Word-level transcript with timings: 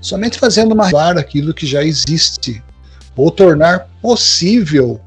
somente 0.00 0.38
fazendo 0.38 0.72
uma 0.72 0.90
aquilo 1.20 1.54
que 1.54 1.66
já 1.66 1.82
existe, 1.82 2.62
ou 3.16 3.30
tornar 3.30 3.88
possível 4.00 5.00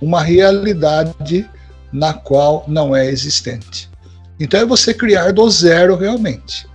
uma 0.00 0.22
realidade 0.22 1.48
na 1.92 2.12
qual 2.12 2.64
não 2.66 2.94
é 2.94 3.06
existente. 3.06 3.90
Então 4.38 4.60
é 4.60 4.64
você 4.64 4.92
criar 4.92 5.32
do 5.32 5.48
zero 5.50 5.96
realmente. 5.96 6.66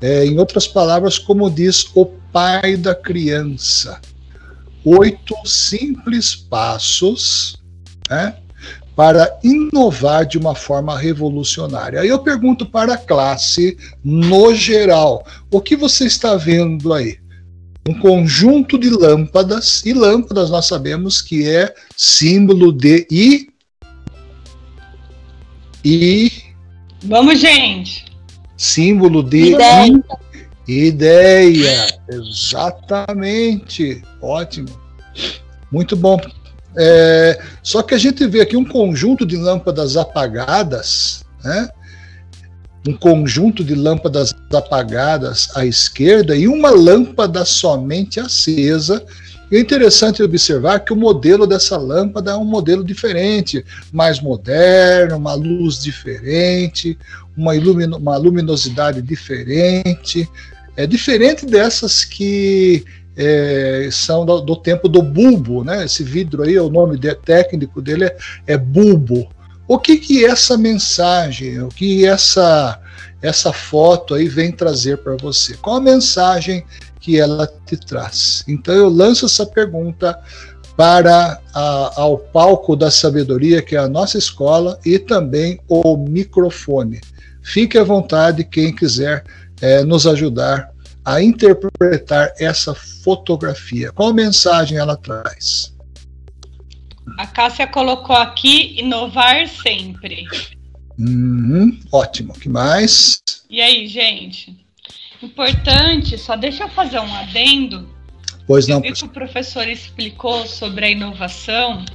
É, 0.00 0.24
em 0.24 0.38
outras 0.38 0.68
palavras, 0.68 1.18
como 1.18 1.50
diz 1.50 1.90
o 1.94 2.06
pai 2.06 2.76
da 2.76 2.94
criança, 2.94 4.00
oito 4.84 5.34
simples 5.44 6.36
passos 6.36 7.56
né, 8.08 8.36
para 8.98 9.38
inovar 9.44 10.26
de 10.26 10.36
uma 10.36 10.56
forma 10.56 10.98
revolucionária. 10.98 12.00
Aí 12.00 12.08
eu 12.08 12.18
pergunto 12.18 12.66
para 12.66 12.94
a 12.94 12.98
classe, 12.98 13.78
no 14.02 14.52
geral, 14.52 15.24
o 15.52 15.60
que 15.60 15.76
você 15.76 16.04
está 16.04 16.34
vendo 16.34 16.92
aí? 16.92 17.16
Um 17.88 17.94
conjunto 18.00 18.76
de 18.76 18.90
lâmpadas, 18.90 19.86
e 19.86 19.92
lâmpadas 19.92 20.50
nós 20.50 20.66
sabemos 20.66 21.22
que 21.22 21.48
é 21.48 21.72
símbolo 21.96 22.72
de 22.72 23.06
I. 23.08 23.48
I. 25.84 26.32
Vamos, 27.04 27.38
gente! 27.38 28.04
símbolo 28.56 29.22
de 29.22 29.52
ideia. 29.52 30.04
ideia. 30.66 31.86
Exatamente. 32.10 34.02
Ótimo. 34.20 34.68
Muito 35.70 35.94
bom. 35.94 36.20
É, 36.78 37.38
só 37.62 37.82
que 37.82 37.94
a 37.94 37.98
gente 37.98 38.26
vê 38.26 38.40
aqui 38.40 38.56
um 38.56 38.64
conjunto 38.64 39.26
de 39.26 39.36
lâmpadas 39.36 39.96
apagadas, 39.96 41.24
né? 41.42 41.68
um 42.86 42.96
conjunto 42.96 43.64
de 43.64 43.74
lâmpadas 43.74 44.34
apagadas 44.54 45.50
à 45.54 45.66
esquerda 45.66 46.36
e 46.36 46.46
uma 46.46 46.70
lâmpada 46.70 47.44
somente 47.44 48.20
acesa 48.20 49.04
é 49.50 49.58
interessante 49.58 50.22
observar 50.22 50.80
que 50.80 50.92
o 50.92 50.96
modelo 50.96 51.46
dessa 51.46 51.76
lâmpada 51.78 52.32
é 52.32 52.36
um 52.36 52.44
modelo 52.44 52.84
diferente, 52.84 53.64
mais 53.90 54.20
moderno, 54.20 55.16
uma 55.16 55.32
luz 55.34 55.82
diferente, 55.82 56.98
uma, 57.36 57.56
ilumino, 57.56 57.96
uma 57.96 58.16
luminosidade 58.18 59.00
diferente. 59.00 60.28
É 60.76 60.86
diferente 60.86 61.46
dessas 61.46 62.04
que 62.04 62.84
é, 63.18 63.88
são 63.90 64.24
do, 64.24 64.40
do, 64.40 64.56
tempo 64.56 64.88
do 64.88 65.02
bulbo, 65.02 65.64
né? 65.64 65.84
Esse 65.84 66.04
vidro 66.04 66.44
aí, 66.44 66.58
o 66.58 66.70
nome 66.70 66.96
de, 66.96 67.12
técnico 67.16 67.82
dele 67.82 68.04
é, 68.04 68.16
é 68.46 68.56
bulbo. 68.56 69.28
O 69.66 69.78
que 69.78 69.98
que 69.98 70.24
essa 70.24 70.56
mensagem, 70.56 71.60
o 71.60 71.68
que 71.68 72.06
essa 72.06 72.80
essa 73.20 73.52
foto 73.52 74.14
aí 74.14 74.28
vem 74.28 74.52
trazer 74.52 74.98
para 74.98 75.16
você? 75.16 75.54
Qual 75.56 75.76
a 75.76 75.80
mensagem 75.80 76.64
que 77.00 77.18
ela 77.18 77.50
te 77.66 77.76
traz. 77.76 78.44
Então 78.46 78.74
eu 78.74 78.88
lanço 78.88 79.24
essa 79.24 79.46
pergunta 79.46 80.18
para 80.76 81.40
a, 81.54 82.00
ao 82.00 82.18
palco 82.18 82.76
da 82.76 82.90
sabedoria, 82.90 83.62
que 83.62 83.74
é 83.74 83.78
a 83.78 83.88
nossa 83.88 84.18
escola, 84.18 84.78
e 84.84 84.98
também 84.98 85.58
o 85.66 85.96
microfone. 85.96 87.00
Fique 87.42 87.78
à 87.78 87.82
vontade 87.82 88.44
quem 88.44 88.74
quiser 88.74 89.24
é, 89.60 89.82
nos 89.82 90.06
ajudar 90.06 90.70
a 91.08 91.22
interpretar 91.22 92.34
essa 92.38 92.74
fotografia. 92.74 93.90
Qual 93.92 94.12
mensagem 94.12 94.76
ela 94.76 94.94
traz? 94.94 95.74
A 97.18 97.26
Cássia 97.26 97.66
colocou 97.66 98.14
aqui 98.14 98.78
inovar 98.78 99.48
sempre. 99.48 100.26
Uhum, 100.98 101.80
ótimo. 101.90 102.34
que 102.34 102.50
mais? 102.50 103.22
E 103.48 103.62
aí, 103.62 103.86
gente? 103.86 104.54
Importante, 105.22 106.18
só 106.18 106.36
deixa 106.36 106.64
eu 106.64 106.68
fazer 106.68 107.00
um 107.00 107.14
adendo. 107.14 107.88
Pois 108.46 108.68
não. 108.68 108.76
Eu 108.76 108.82
vi 108.82 108.92
que 108.92 109.04
o 109.06 109.08
professor 109.08 109.66
explicou 109.66 110.46
sobre 110.46 110.84
a 110.84 110.90
inovação. 110.90 111.86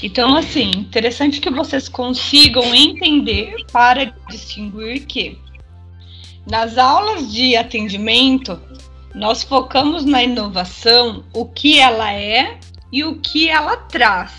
Então, 0.00 0.36
assim, 0.36 0.70
interessante 0.76 1.40
que 1.40 1.50
vocês 1.50 1.88
consigam 1.88 2.72
entender 2.72 3.56
para 3.72 4.14
distinguir 4.30 5.06
que 5.06 5.38
nas 6.50 6.78
aulas 6.78 7.30
de 7.32 7.56
atendimento 7.56 8.60
nós 9.14 9.42
focamos 9.42 10.04
na 10.04 10.22
inovação, 10.22 11.24
o 11.34 11.44
que 11.44 11.78
ela 11.78 12.12
é 12.12 12.58
e 12.92 13.04
o 13.04 13.16
que 13.16 13.48
ela 13.48 13.76
traz. 13.76 14.32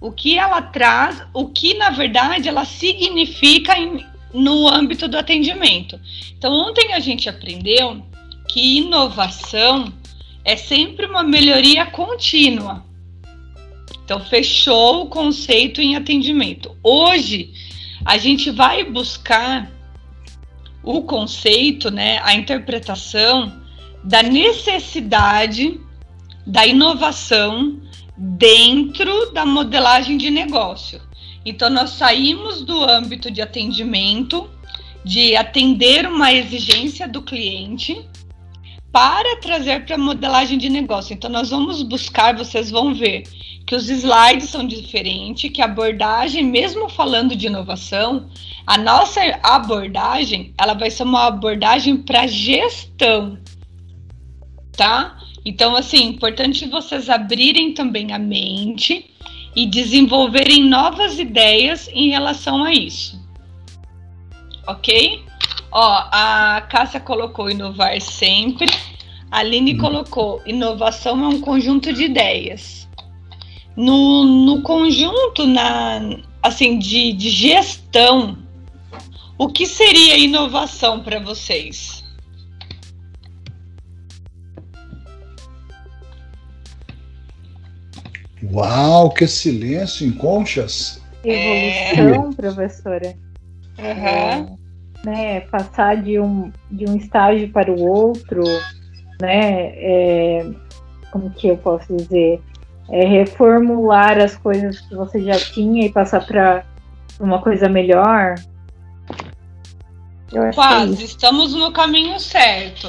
O 0.00 0.10
que 0.10 0.38
ela 0.38 0.60
traz, 0.60 1.22
o 1.32 1.48
que 1.48 1.74
na 1.74 1.90
verdade 1.90 2.48
ela 2.48 2.64
significa 2.64 3.78
em, 3.78 4.04
no 4.32 4.68
âmbito 4.68 5.06
do 5.06 5.18
atendimento. 5.18 6.00
Então, 6.36 6.52
ontem 6.52 6.92
a 6.92 7.00
gente 7.00 7.28
aprendeu 7.28 8.02
que 8.48 8.78
inovação 8.78 9.92
é 10.44 10.56
sempre 10.56 11.06
uma 11.06 11.22
melhoria 11.22 11.86
contínua. 11.86 12.84
Então, 14.04 14.20
fechou 14.20 15.02
o 15.02 15.06
conceito 15.06 15.80
em 15.80 15.96
atendimento. 15.96 16.76
Hoje, 16.82 17.52
a 18.04 18.18
gente 18.18 18.50
vai 18.50 18.84
buscar 18.84 19.73
o 20.84 21.02
conceito, 21.02 21.90
né, 21.90 22.20
a 22.22 22.34
interpretação 22.34 23.52
da 24.02 24.22
necessidade 24.22 25.80
da 26.46 26.66
inovação 26.66 27.80
dentro 28.16 29.32
da 29.32 29.46
modelagem 29.46 30.16
de 30.16 30.30
negócio. 30.30 31.00
Então, 31.44 31.70
nós 31.70 31.90
saímos 31.90 32.62
do 32.62 32.84
âmbito 32.84 33.30
de 33.30 33.40
atendimento, 33.42 34.48
de 35.04 35.36
atender 35.36 36.06
uma 36.06 36.32
exigência 36.32 37.08
do 37.08 37.22
cliente, 37.22 38.06
para 38.92 39.40
trazer 39.40 39.84
para 39.84 39.96
a 39.96 39.98
modelagem 39.98 40.56
de 40.56 40.68
negócio. 40.68 41.12
Então, 41.12 41.28
nós 41.28 41.50
vamos 41.50 41.82
buscar, 41.82 42.36
vocês 42.36 42.70
vão 42.70 42.94
ver 42.94 43.24
que 43.66 43.74
os 43.74 43.88
slides 43.88 44.50
são 44.50 44.66
diferentes, 44.66 45.50
que 45.50 45.62
a 45.62 45.64
abordagem, 45.64 46.44
mesmo 46.44 46.88
falando 46.88 47.34
de 47.34 47.46
inovação, 47.46 48.28
a 48.66 48.76
nossa 48.76 49.20
abordagem, 49.42 50.52
ela 50.58 50.74
vai 50.74 50.90
ser 50.90 51.04
uma 51.04 51.26
abordagem 51.26 51.96
para 51.96 52.26
gestão, 52.26 53.38
tá? 54.76 55.18
Então, 55.44 55.76
assim, 55.76 56.08
importante 56.08 56.66
vocês 56.66 57.08
abrirem 57.08 57.74
também 57.74 58.12
a 58.12 58.18
mente 58.18 59.10
e 59.54 59.66
desenvolverem 59.66 60.64
novas 60.64 61.18
ideias 61.18 61.88
em 61.92 62.10
relação 62.10 62.64
a 62.64 62.72
isso. 62.72 63.22
Ok? 64.66 65.22
Ó, 65.70 66.08
a 66.10 66.62
Cássia 66.70 67.00
colocou 67.00 67.50
inovar 67.50 68.00
sempre. 68.00 68.68
A 69.30 69.40
Aline 69.40 69.74
hum. 69.74 69.78
colocou 69.78 70.40
inovação 70.46 71.22
é 71.24 71.28
um 71.28 71.40
conjunto 71.40 71.92
de 71.92 72.04
ideias. 72.04 72.83
No, 73.76 74.24
no 74.24 74.62
conjunto 74.62 75.46
na, 75.46 76.00
assim, 76.42 76.78
de, 76.78 77.12
de 77.12 77.28
gestão, 77.28 78.38
o 79.36 79.48
que 79.48 79.66
seria 79.66 80.16
inovação 80.16 81.02
para 81.02 81.18
vocês? 81.18 82.04
Uau, 88.52 89.10
que 89.10 89.26
silêncio 89.26 90.06
em 90.06 90.12
conchas! 90.12 91.02
Evolução, 91.24 92.30
é. 92.30 92.34
professora. 92.34 93.16
Uhum. 93.78 93.86
É, 93.86 94.46
né, 95.04 95.40
passar 95.40 96.02
de 96.02 96.20
um, 96.20 96.52
de 96.70 96.88
um 96.88 96.96
estágio 96.96 97.50
para 97.50 97.72
o 97.72 97.80
outro, 97.80 98.42
né? 99.20 99.72
É, 99.76 100.50
como 101.10 101.30
que 101.30 101.48
eu 101.48 101.56
posso 101.56 101.96
dizer? 101.96 102.40
É 102.90 103.04
reformular 103.04 104.18
as 104.18 104.36
coisas 104.36 104.80
que 104.80 104.94
você 104.94 105.22
já 105.22 105.38
tinha 105.38 105.86
e 105.86 105.92
passar 105.92 106.26
para 106.26 106.64
uma 107.18 107.40
coisa 107.40 107.68
melhor. 107.68 108.34
É 110.32 110.52
Quase, 110.52 111.02
é 111.02 111.06
estamos 111.06 111.54
no 111.54 111.72
caminho 111.72 112.18
certo. 112.20 112.88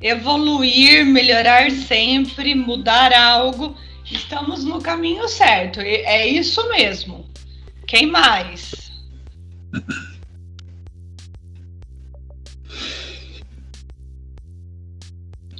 Evoluir, 0.00 1.06
melhorar 1.06 1.70
sempre, 1.70 2.54
mudar 2.54 3.12
algo 3.12 3.74
Estamos 4.10 4.64
no 4.64 4.80
caminho 4.80 5.28
certo. 5.28 5.80
É 5.80 6.26
isso 6.26 6.66
mesmo. 6.68 7.28
Quem 7.86 8.06
mais? 8.06 8.92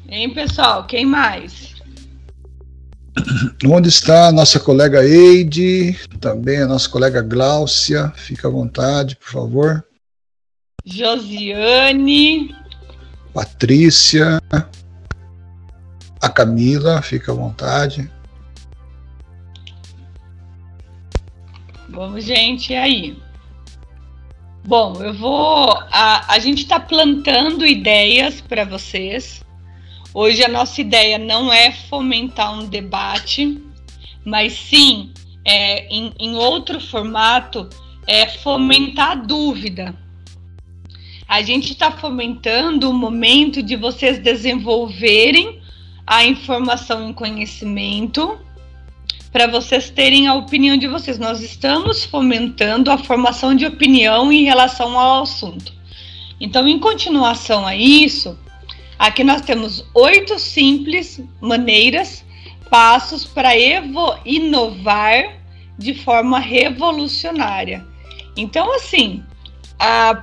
Hein, 0.08 0.32
pessoal? 0.32 0.86
Quem 0.86 1.04
mais? 1.04 1.74
Onde 3.66 3.88
está 3.88 4.28
a 4.28 4.32
nossa 4.32 4.58
colega 4.58 5.04
Eide? 5.04 5.98
Também 6.20 6.62
a 6.62 6.66
nossa 6.66 6.88
colega 6.88 7.22
Gláucia. 7.22 8.12
Fica 8.16 8.48
à 8.48 8.50
vontade, 8.50 9.16
por 9.16 9.30
favor. 9.30 9.84
Josiane. 10.84 12.54
Patrícia. 13.32 14.40
A 16.20 16.28
Camila, 16.28 17.02
fica 17.02 17.32
à 17.32 17.34
vontade. 17.34 18.10
Vamos, 21.88 22.24
gente, 22.24 22.74
aí. 22.74 23.16
Bom, 24.66 25.00
eu 25.02 25.14
vou. 25.14 25.70
A, 25.90 26.34
a 26.34 26.38
gente 26.38 26.62
está 26.62 26.80
plantando 26.80 27.64
ideias 27.64 28.40
para 28.40 28.64
vocês. 28.64 29.45
Hoje 30.18 30.42
a 30.42 30.48
nossa 30.48 30.80
ideia 30.80 31.18
não 31.18 31.52
é 31.52 31.70
fomentar 31.70 32.58
um 32.58 32.66
debate, 32.66 33.62
mas 34.24 34.54
sim, 34.54 35.12
é, 35.44 35.86
em, 35.94 36.10
em 36.18 36.34
outro 36.34 36.80
formato, 36.80 37.68
é 38.06 38.26
fomentar 38.26 39.10
a 39.10 39.14
dúvida. 39.14 39.94
A 41.28 41.42
gente 41.42 41.72
está 41.72 41.90
fomentando 41.90 42.88
o 42.88 42.94
momento 42.94 43.62
de 43.62 43.76
vocês 43.76 44.18
desenvolverem 44.18 45.60
a 46.06 46.24
informação 46.24 47.10
e 47.10 47.12
conhecimento 47.12 48.38
para 49.30 49.46
vocês 49.46 49.90
terem 49.90 50.28
a 50.28 50.34
opinião 50.34 50.78
de 50.78 50.88
vocês. 50.88 51.18
Nós 51.18 51.42
estamos 51.42 52.06
fomentando 52.06 52.90
a 52.90 52.96
formação 52.96 53.54
de 53.54 53.66
opinião 53.66 54.32
em 54.32 54.44
relação 54.44 54.98
ao 54.98 55.24
assunto. 55.24 55.74
Então, 56.40 56.66
em 56.66 56.78
continuação 56.78 57.66
a 57.66 57.76
isso, 57.76 58.38
aqui 58.98 59.22
nós 59.22 59.42
temos 59.42 59.84
oito 59.94 60.38
simples 60.38 61.20
maneiras, 61.40 62.24
passos 62.70 63.24
para 63.24 63.52
inovar 64.24 65.36
de 65.78 65.94
forma 65.94 66.38
revolucionária. 66.38 67.86
Então, 68.36 68.74
assim, 68.74 69.22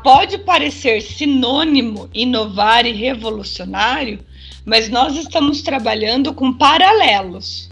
pode 0.04 0.40
parecer 0.40 1.02
sinônimo 1.02 2.10
inovar 2.14 2.86
e 2.86 2.92
revolucionário, 2.92 4.26
mas 4.66 4.90
nós 4.90 5.16
estamos 5.16 5.62
trabalhando 5.62 6.34
com 6.34 6.54
paralelos. 6.54 7.70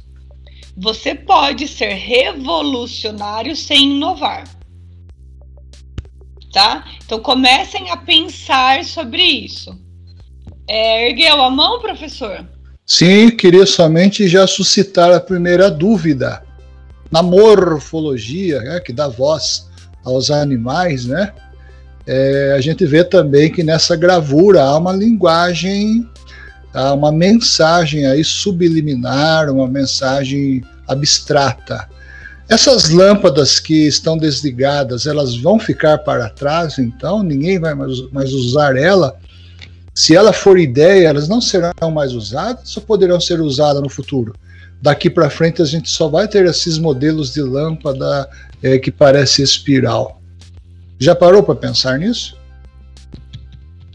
Você 0.77 1.15
pode 1.15 1.67
ser 1.67 1.93
revolucionário 1.93 3.55
sem 3.55 3.91
inovar. 3.91 4.43
Tá? 6.51 6.85
Então 7.05 7.19
comecem 7.19 7.89
a 7.91 7.97
pensar 7.97 8.83
sobre 8.83 9.23
isso. 9.23 9.80
É, 10.67 11.09
ergueu 11.09 11.41
a 11.41 11.49
mão, 11.49 11.79
professor? 11.79 12.45
Sim, 12.85 13.29
queria 13.29 13.65
somente 13.65 14.27
já 14.27 14.45
suscitar 14.47 15.11
a 15.11 15.19
primeira 15.19 15.69
dúvida. 15.69 16.43
Na 17.11 17.21
morfologia, 17.21 18.61
né, 18.61 18.79
que 18.79 18.93
dá 18.93 19.07
voz 19.07 19.69
aos 20.03 20.31
animais, 20.31 21.05
né? 21.05 21.33
É, 22.07 22.53
a 22.57 22.61
gente 22.61 22.85
vê 22.85 23.03
também 23.03 23.51
que 23.51 23.63
nessa 23.63 23.95
gravura 23.95 24.63
há 24.63 24.77
uma 24.77 24.93
linguagem 24.93 26.09
Há 26.73 26.93
uma 26.93 27.11
mensagem 27.11 28.05
aí 28.05 28.23
subliminar, 28.23 29.49
uma 29.49 29.67
mensagem 29.67 30.63
abstrata. 30.87 31.87
Essas 32.47 32.89
lâmpadas 32.89 33.59
que 33.59 33.87
estão 33.87 34.17
desligadas, 34.17 35.05
elas 35.05 35.35
vão 35.35 35.59
ficar 35.59 35.97
para 35.99 36.29
trás, 36.29 36.79
então 36.79 37.23
ninguém 37.23 37.59
vai 37.59 37.73
mais, 37.73 38.11
mais 38.11 38.33
usar 38.33 38.77
ela. 38.77 39.17
Se 40.01 40.15
ela 40.15 40.33
for 40.33 40.57
ideia, 40.57 41.09
elas 41.09 41.27
não 41.27 41.39
serão 41.39 41.91
mais 41.93 42.11
usadas 42.13 42.75
ou 42.75 42.81
poderão 42.81 43.21
ser 43.21 43.39
usadas 43.39 43.83
no 43.83 43.87
futuro? 43.87 44.33
Daqui 44.81 45.11
para 45.11 45.29
frente 45.29 45.61
a 45.61 45.65
gente 45.65 45.91
só 45.91 46.07
vai 46.07 46.27
ter 46.27 46.43
esses 46.47 46.79
modelos 46.79 47.31
de 47.31 47.39
lâmpada 47.43 48.27
é, 48.63 48.79
que 48.79 48.91
parece 48.91 49.43
espiral. 49.43 50.19
Já 50.97 51.13
parou 51.13 51.43
para 51.43 51.53
pensar 51.53 51.99
nisso? 51.99 52.35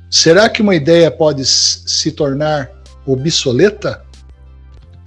Será 0.09 0.49
que 0.49 0.63
uma 0.63 0.77
ideia 0.77 1.11
pode 1.11 1.45
se 1.45 2.13
tornar 2.13 2.71
obsoleta? 3.05 4.05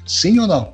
Sim 0.05 0.39
ou 0.39 0.47
não? 0.47 0.73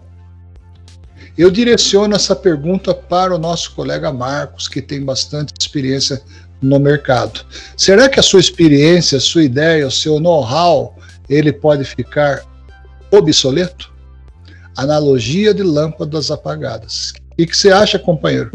Eu 1.38 1.52
direciono 1.52 2.16
essa 2.16 2.36
pergunta 2.36 2.96
para 2.96 3.36
o 3.36 3.38
nosso 3.38 3.76
colega 3.76 4.12
Marcos, 4.12 4.68
que 4.68 4.82
tem 4.82 5.06
bastante 5.06 5.54
experiência 5.60 6.24
no 6.66 6.80
mercado. 6.80 7.46
Será 7.78 8.10
que 8.10 8.20
a 8.20 8.24
sua 8.24 8.40
experiência, 8.40 9.18
a 9.18 9.22
sua 9.22 9.44
ideia, 9.44 9.88
o 9.88 9.92
seu 9.92 10.20
know-how, 10.20 10.96
ele 11.30 11.54
pode 11.54 11.84
ficar 11.86 12.42
obsoleto? 13.12 13.94
Analogia 14.76 15.54
de 15.54 15.64
lâmpadas 15.64 16.32
apagadas. 16.32 17.14
O 17.32 17.36
que, 17.36 17.56
você 17.56 17.72
acha, 17.72 18.00
companheiro? 18.00 18.52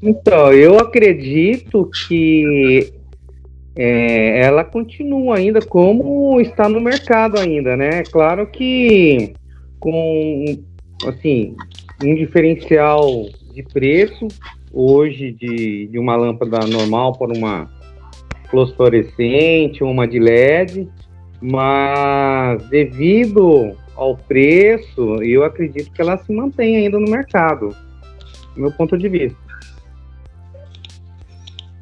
Então, 0.00 0.52
eu 0.52 0.78
acredito 0.78 1.90
que 2.06 2.92
é, 3.76 4.40
ela 4.40 4.64
continua 4.64 5.36
ainda 5.36 5.60
como 5.60 6.40
está 6.40 6.68
no 6.68 6.80
mercado 6.80 7.38
ainda, 7.38 7.76
né? 7.76 8.02
Claro 8.04 8.48
que 8.50 9.34
com 9.80 10.58
assim 11.06 11.54
um 12.02 12.14
diferencial 12.14 13.28
de 13.52 13.62
preço 13.62 14.28
hoje 14.72 15.32
de, 15.32 15.88
de 15.88 15.98
uma 15.98 16.16
lâmpada 16.16 16.66
normal 16.66 17.16
para 17.16 17.32
uma 17.36 17.68
fluorescente 18.50 19.84
uma 19.84 20.06
de 20.06 20.18
LED, 20.18 20.88
mas 21.40 22.62
devido 22.68 23.76
ao 23.94 24.16
preço, 24.16 25.22
eu 25.22 25.44
acredito 25.44 25.90
que 25.92 26.00
ela 26.00 26.16
se 26.18 26.32
mantém 26.32 26.76
ainda 26.76 26.98
no 26.98 27.10
mercado, 27.10 27.74
do 28.54 28.60
meu 28.60 28.72
ponto 28.72 28.96
de 28.96 29.08
vista. 29.08 29.38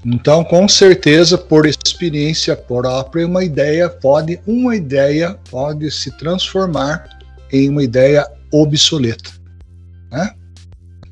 Então, 0.05 0.45
com 0.45 0.69
certeza, 0.69 1.37
por 1.37 1.67
experiência 1.67 2.55
própria, 2.55 3.27
uma 3.27 3.43
ideia 3.43 3.89
pode, 3.91 4.41
uma 4.47 4.77
ideia 4.77 5.37
pode 5.51 5.91
se 5.91 6.17
transformar 6.17 7.09
em 7.53 7.69
uma 7.69 7.83
ideia 7.83 8.25
obsoleta. 8.53 9.31
Né? 10.11 10.31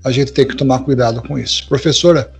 A 0.04 0.12
gente 0.12 0.32
tem 0.32 0.46
que 0.46 0.56
tomar 0.56 0.80
cuidado 0.80 1.22
com 1.22 1.38
isso. 1.38 1.66
Professora, 1.66 2.32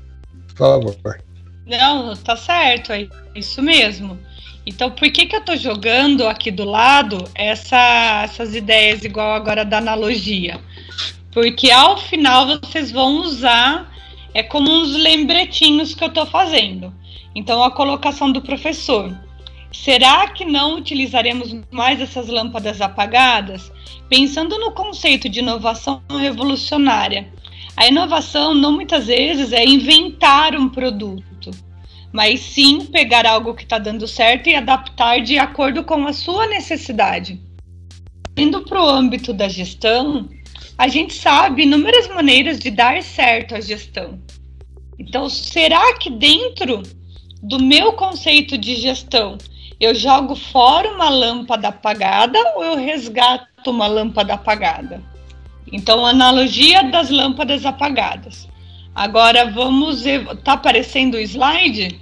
por 0.48 0.56
favor. 0.56 1.24
Não, 1.66 2.14
tá 2.14 2.36
certo, 2.36 2.92
é 2.92 3.08
isso 3.34 3.62
mesmo. 3.62 4.18
Então, 4.66 4.90
por 4.90 5.10
que, 5.10 5.26
que 5.26 5.34
eu 5.34 5.40
estou 5.40 5.56
jogando 5.56 6.26
aqui 6.26 6.50
do 6.50 6.64
lado 6.64 7.24
essa, 7.34 8.22
essas 8.24 8.54
ideias 8.54 9.04
igual 9.04 9.34
agora 9.34 9.64
da 9.64 9.78
analogia? 9.78 10.60
Porque 11.32 11.70
ao 11.70 11.98
final 11.98 12.58
vocês 12.60 12.92
vão 12.92 13.22
usar 13.22 13.92
é 14.34 14.42
como 14.42 14.70
uns 14.70 14.94
lembretinhos 14.96 15.94
que 15.94 16.02
eu 16.02 16.08
estou 16.08 16.26
fazendo. 16.26 16.92
Então, 17.34 17.62
a 17.62 17.70
colocação 17.70 18.30
do 18.30 18.42
professor. 18.42 19.16
Será 19.72 20.28
que 20.28 20.44
não 20.44 20.76
utilizaremos 20.76 21.54
mais 21.70 22.00
essas 22.00 22.28
lâmpadas 22.28 22.80
apagadas? 22.80 23.72
Pensando 24.08 24.58
no 24.58 24.72
conceito 24.72 25.28
de 25.28 25.40
inovação 25.40 26.02
revolucionária. 26.08 27.32
A 27.76 27.88
inovação 27.88 28.54
não 28.54 28.72
muitas 28.72 29.06
vezes 29.06 29.52
é 29.52 29.64
inventar 29.64 30.54
um 30.54 30.68
produto, 30.68 31.50
mas 32.12 32.40
sim 32.40 32.86
pegar 32.86 33.26
algo 33.26 33.54
que 33.54 33.64
está 33.64 33.78
dando 33.78 34.06
certo 34.06 34.48
e 34.48 34.54
adaptar 34.54 35.20
de 35.20 35.38
acordo 35.38 35.82
com 35.82 36.06
a 36.06 36.12
sua 36.12 36.46
necessidade. 36.46 37.40
Indo 38.36 38.62
para 38.62 38.80
o 38.80 38.88
âmbito 38.88 39.32
da 39.32 39.48
gestão, 39.48 40.28
a 40.78 40.86
gente 40.86 41.14
sabe 41.14 41.64
inúmeras 41.64 42.08
maneiras 42.08 42.60
de 42.60 42.70
dar 42.70 43.02
certo 43.02 43.56
a 43.56 43.60
gestão. 43.60 44.20
Então, 44.98 45.28
será 45.28 45.94
que 45.94 46.10
dentro 46.10 46.82
do 47.42 47.58
meu 47.58 47.92
conceito 47.94 48.56
de 48.56 48.76
gestão 48.76 49.36
eu 49.80 49.94
jogo 49.94 50.36
fora 50.36 50.92
uma 50.92 51.08
lâmpada 51.08 51.68
apagada 51.68 52.38
ou 52.54 52.64
eu 52.64 52.76
resgato 52.76 53.70
uma 53.70 53.88
lâmpada 53.88 54.34
apagada? 54.34 55.02
Então, 55.72 56.04
analogia 56.06 56.90
das 56.90 57.10
lâmpadas 57.10 57.64
apagadas. 57.64 58.48
Agora 58.94 59.50
vamos. 59.50 60.04
Tá 60.44 60.52
aparecendo 60.52 61.14
o 61.14 61.20
slide? 61.20 62.00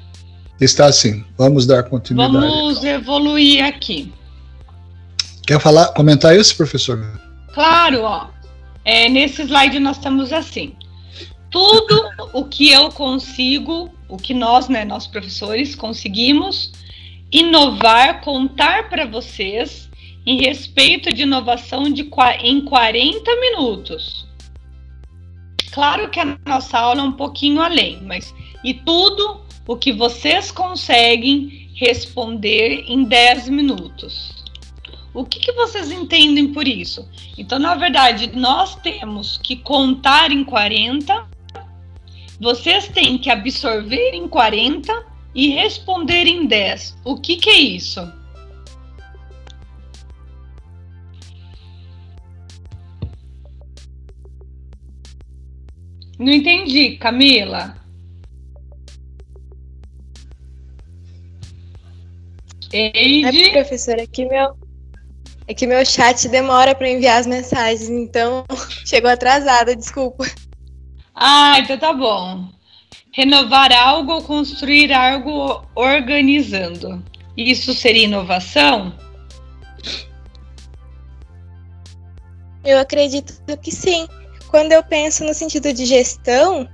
Está 0.61 0.93
sim. 0.93 1.25
Vamos 1.39 1.67
dar 1.67 1.85
continuidade. 1.85 2.33
Vamos 2.35 2.85
evoluir 2.85 3.65
aqui. 3.65 4.13
Quer 5.47 5.61
falar, 5.61 5.89
comentar 5.89 6.37
isso, 6.37 6.57
professor? 6.57 7.21
Claro, 7.53 8.03
ó. 8.03 8.29
É, 8.85 9.09
nesse 9.09 9.43
slide 9.43 9.79
nós 9.79 9.97
estamos 9.97 10.33
assim. 10.33 10.75
Tudo 11.51 12.09
o 12.33 12.45
que 12.45 12.71
eu 12.71 12.91
consigo, 12.91 13.91
o 14.09 14.17
que 14.17 14.33
nós, 14.33 14.69
né, 14.69 14.85
nós 14.85 15.07
professores, 15.07 15.75
conseguimos 15.75 16.73
inovar, 17.31 18.21
contar 18.21 18.89
para 18.89 19.07
vocês 19.07 19.91
em 20.27 20.41
respeito 20.41 21.13
de 21.13 21.23
inovação 21.23 21.85
de, 21.85 22.09
em 22.41 22.61
40 22.65 23.41
minutos. 23.41 24.27
Claro 25.73 26.11
que 26.11 26.21
a 26.21 26.39
nossa 26.47 26.79
aula 26.79 27.01
é 27.01 27.05
um 27.05 27.13
pouquinho 27.13 27.61
além, 27.61 28.01
mas 28.03 28.35
e 28.63 28.75
tudo 28.75 29.41
o 29.67 29.77
que 29.77 29.93
vocês 29.93 30.51
conseguem 30.51 31.71
responder 31.75 32.85
em 32.87 33.05
10 33.05 33.49
minutos. 33.49 34.43
O 35.15 35.25
que, 35.25 35.41
que 35.41 35.53
vocês 35.53 35.91
entendem 35.91 36.53
por 36.53 36.67
isso? 36.67 37.07
Então, 37.37 37.59
na 37.59 37.75
verdade, 37.75 38.31
nós 38.35 38.77
temos 38.77 39.39
que 39.39 39.57
contar 39.57 40.31
em 40.31 40.45
40, 40.45 41.27
vocês 42.41 42.89
têm 42.89 43.19
que 43.19 43.31
absorver 43.31 44.15
em 44.15 44.27
40 44.27 45.07
e 45.35 45.49
responder 45.49 46.27
em 46.27 46.47
10. 46.47 46.97
O 47.05 47.17
que, 47.17 47.37
que 47.37 47.51
é 47.51 47.61
isso? 47.61 48.01
Não 56.23 56.33
entendi, 56.33 56.97
Camila. 56.99 57.77
Eide. 62.73 63.45
É, 63.47 63.51
professora, 63.51 64.05
aqui 64.05 64.25
meu, 64.27 64.57
É 65.49 65.53
que 65.53 65.67
meu 65.67 65.85
chat 65.85 66.29
demora 66.29 66.77
para 66.77 66.89
enviar 66.89 67.19
as 67.19 67.27
mensagens, 67.27 67.91
então 67.91 68.45
chegou 68.87 69.11
atrasada, 69.11 69.75
desculpa. 69.75 70.25
Ah, 71.13 71.59
então 71.59 71.77
tá 71.77 71.93
bom. 71.93 72.49
Renovar 73.13 73.73
algo 73.73 74.13
ou 74.13 74.23
construir 74.23 74.93
algo 74.93 75.67
organizando. 75.75 77.05
Isso 77.37 77.75
seria 77.75 78.05
inovação? 78.05 78.97
Eu 82.65 82.79
acredito 82.79 83.35
que 83.61 83.73
sim. 83.73 84.07
Quando 84.53 84.73
eu 84.73 84.83
penso 84.83 85.25
no 85.25 85.33
sentido 85.33 85.73
de 85.73 85.87
gestão, 85.87 86.69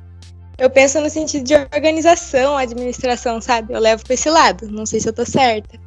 eu 0.59 0.69
penso 0.69 1.01
no 1.01 1.09
sentido 1.09 1.45
de 1.45 1.55
organização, 1.55 2.57
administração, 2.57 3.41
sabe? 3.41 3.73
Eu 3.73 3.79
levo 3.79 4.03
para 4.03 4.15
esse 4.15 4.29
lado. 4.29 4.67
Não 4.69 4.85
sei 4.85 4.99
se 4.99 5.09
eu 5.09 5.13
tô 5.13 5.25
certa. 5.25 5.79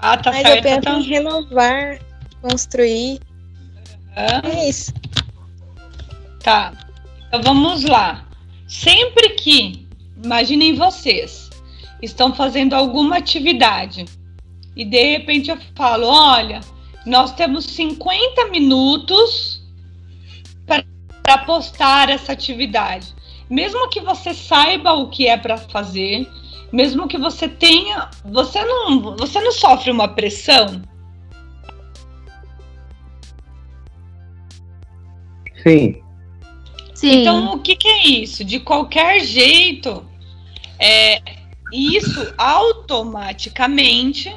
Ah, 0.00 0.16
tá 0.16 0.32
Mas 0.32 0.40
certo. 0.40 0.56
eu 0.56 0.62
penso 0.62 0.78
então. 0.78 0.98
em 0.98 1.02
renovar, 1.02 1.98
construir. 2.40 3.20
É 4.16 4.66
isso. 4.66 4.94
Tá. 6.42 6.72
Então 7.28 7.42
vamos 7.42 7.84
lá. 7.84 8.26
Sempre 8.66 9.28
que, 9.34 9.86
imaginem 10.24 10.74
vocês, 10.74 11.50
estão 12.00 12.34
fazendo 12.34 12.72
alguma 12.72 13.18
atividade 13.18 14.06
e 14.74 14.86
de 14.86 15.18
repente 15.18 15.50
eu 15.50 15.58
falo: 15.76 16.06
olha, 16.06 16.60
nós 17.04 17.34
temos 17.34 17.66
50 17.66 18.46
minutos 18.46 19.62
para 20.64 20.82
postar 21.38 22.10
essa 22.10 22.32
atividade. 22.32 23.14
Mesmo 23.48 23.88
que 23.88 24.00
você 24.00 24.32
saiba 24.32 24.92
o 24.92 25.08
que 25.08 25.26
é 25.26 25.36
para 25.36 25.56
fazer, 25.56 26.28
mesmo 26.72 27.08
que 27.08 27.18
você 27.18 27.48
tenha, 27.48 28.08
você 28.24 28.64
não, 28.64 29.16
você 29.16 29.40
não 29.40 29.52
sofre 29.52 29.90
uma 29.90 30.08
pressão 30.08 30.82
Sim. 35.62 36.02
Sim. 36.94 37.20
Então, 37.20 37.54
o 37.54 37.58
que, 37.58 37.76
que 37.76 37.88
é 37.88 38.06
isso? 38.06 38.44
De 38.44 38.60
qualquer 38.60 39.20
jeito, 39.20 40.04
é, 40.78 41.20
isso 41.72 42.32
automaticamente 42.36 44.34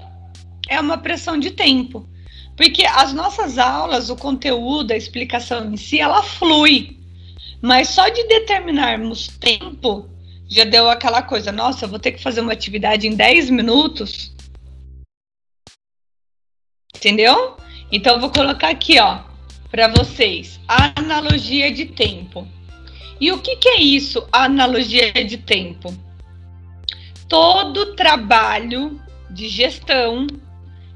é 0.70 0.80
uma 0.80 0.98
pressão 0.98 1.38
de 1.38 1.52
tempo. 1.52 2.08
Porque 2.56 2.86
as 2.86 3.14
nossas 3.14 3.58
aulas, 3.58 4.10
o 4.10 4.16
conteúdo, 4.16 4.92
a 4.92 4.98
explicação 4.98 5.74
em 5.74 5.78
si, 5.78 6.00
ela 6.00 6.22
flui. 6.22 7.00
Mas 7.62 7.90
só 7.90 8.10
de 8.10 8.28
determinarmos 8.28 9.28
tempo, 9.28 10.10
já 10.48 10.64
deu 10.64 10.90
aquela 10.90 11.22
coisa, 11.22 11.52
nossa, 11.52 11.88
vou 11.88 11.98
ter 11.98 12.12
que 12.12 12.22
fazer 12.22 12.42
uma 12.42 12.54
atividade 12.54 13.08
em 13.08 13.16
10 13.16 13.50
minutos. 13.50 14.32
Entendeu? 16.96 17.58
Então, 17.92 18.20
vou 18.20 18.30
colocar 18.30 18.70
aqui, 18.70 19.00
ó, 19.00 19.24
para 19.72 19.88
vocês, 19.88 20.60
a 20.68 20.94
analogia 21.00 21.72
de 21.72 21.86
tempo. 21.86 22.48
E 23.20 23.32
o 23.32 23.40
que, 23.40 23.56
que 23.56 23.70
é 23.70 23.82
isso, 23.82 24.28
a 24.32 24.44
analogia 24.44 25.12
de 25.14 25.38
tempo? 25.38 25.94
Todo 27.28 27.96
trabalho 27.96 29.02
de 29.30 29.50
gestão, 29.50 30.28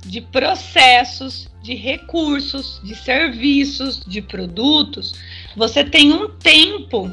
de 0.06 0.22
processos, 0.22 1.50
de 1.62 1.76
recursos, 1.76 2.80
de 2.84 2.96
serviços, 2.96 4.00
de 4.06 4.22
produtos, 4.22 5.14
você 5.56 5.84
tem 5.84 6.14
um 6.14 6.30
tempo 6.30 7.12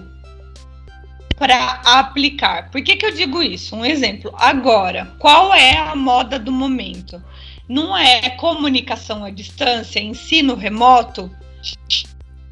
para 1.36 1.80
aplicar. 1.84 2.70
Por 2.70 2.82
que, 2.82 2.96
que 2.96 3.06
eu 3.06 3.12
digo 3.12 3.42
isso? 3.42 3.74
Um 3.74 3.84
exemplo. 3.84 4.32
Agora, 4.36 5.12
qual 5.18 5.52
é 5.52 5.76
a 5.76 5.96
moda 5.96 6.38
do 6.38 6.52
momento? 6.52 7.22
Não 7.68 7.96
é 7.96 8.30
comunicação 8.30 9.24
à 9.24 9.30
distância, 9.30 9.98
ensino 9.98 10.54
remoto, 10.54 11.30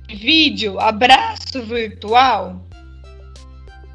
vídeo, 0.09 0.81
abraço 0.81 1.63
virtual? 1.63 2.67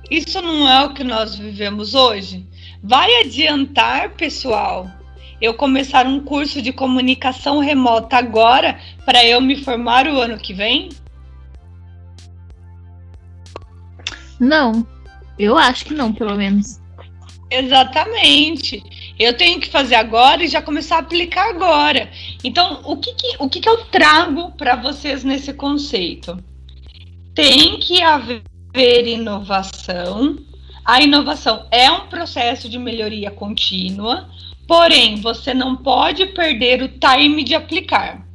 Isso 0.10 0.41
não 0.41 0.70
é 0.70 0.86
o 0.86 0.94
que 0.94 1.03
nós 1.03 1.36
vivemos 1.36 1.94
hoje? 1.94 2.48
Vai 2.82 3.22
adiantar, 3.22 4.12
pessoal, 4.12 4.89
eu 5.41 5.53
começar 5.53 6.06
um 6.06 6.20
curso 6.20 6.62
de 6.62 6.74
comunicação 6.74 7.60
remota 7.60 8.17
agora 8.17 8.79
para 9.06 9.25
eu 9.25 9.39
me 9.39 9.56
formar 9.56 10.08
o 10.08 10.20
ano 10.20 10.38
que 10.38 10.53
vem? 10.53 10.89
Não. 14.39 14.86
Eu 15.38 15.58
acho 15.58 15.86
que 15.86 15.94
não, 15.94 16.12
pelo 16.12 16.36
menos. 16.36 16.79
Exatamente. 17.50 18.84
Eu 19.17 19.36
tenho 19.36 19.60
que 19.60 19.70
fazer 19.70 19.96
agora 19.96 20.44
e 20.44 20.48
já 20.48 20.62
começar 20.62 20.98
a 20.98 21.00
aplicar 21.00 21.50
agora. 21.50 22.10
Então, 22.44 22.82
o 22.84 22.98
que, 22.98 23.13
que 23.13 23.36
o 23.39 23.50
que, 23.50 23.60
que 23.60 23.70
eu 23.70 23.86
trago 23.86 24.51
para 24.51 24.75
vocês 24.75 25.24
nesse 25.24 25.53
conceito? 25.53 26.38
Tem 27.34 27.79
que 27.79 28.01
haver 28.01 29.08
inovação. 29.08 30.38
A 30.84 31.01
inovação 31.01 31.67
é 31.72 31.89
um 31.91 32.08
processo 32.08 32.70
de 32.70 32.77
melhoria 32.77 33.29
contínua, 33.29 34.29
porém, 34.68 35.16
você 35.22 35.54
não 35.54 35.76
pode 35.76 36.26
perder 36.28 36.84
o 36.84 36.90
time 36.90 37.44
de 37.44 37.56
aplicar. 37.56 38.28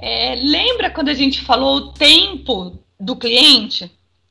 É, 0.00 0.36
lembra 0.36 0.90
quando 0.90 1.08
a 1.08 1.14
gente 1.14 1.40
falou 1.40 1.76
o 1.76 1.92
tempo 1.92 2.78
do 3.00 3.16
cliente? 3.16 3.90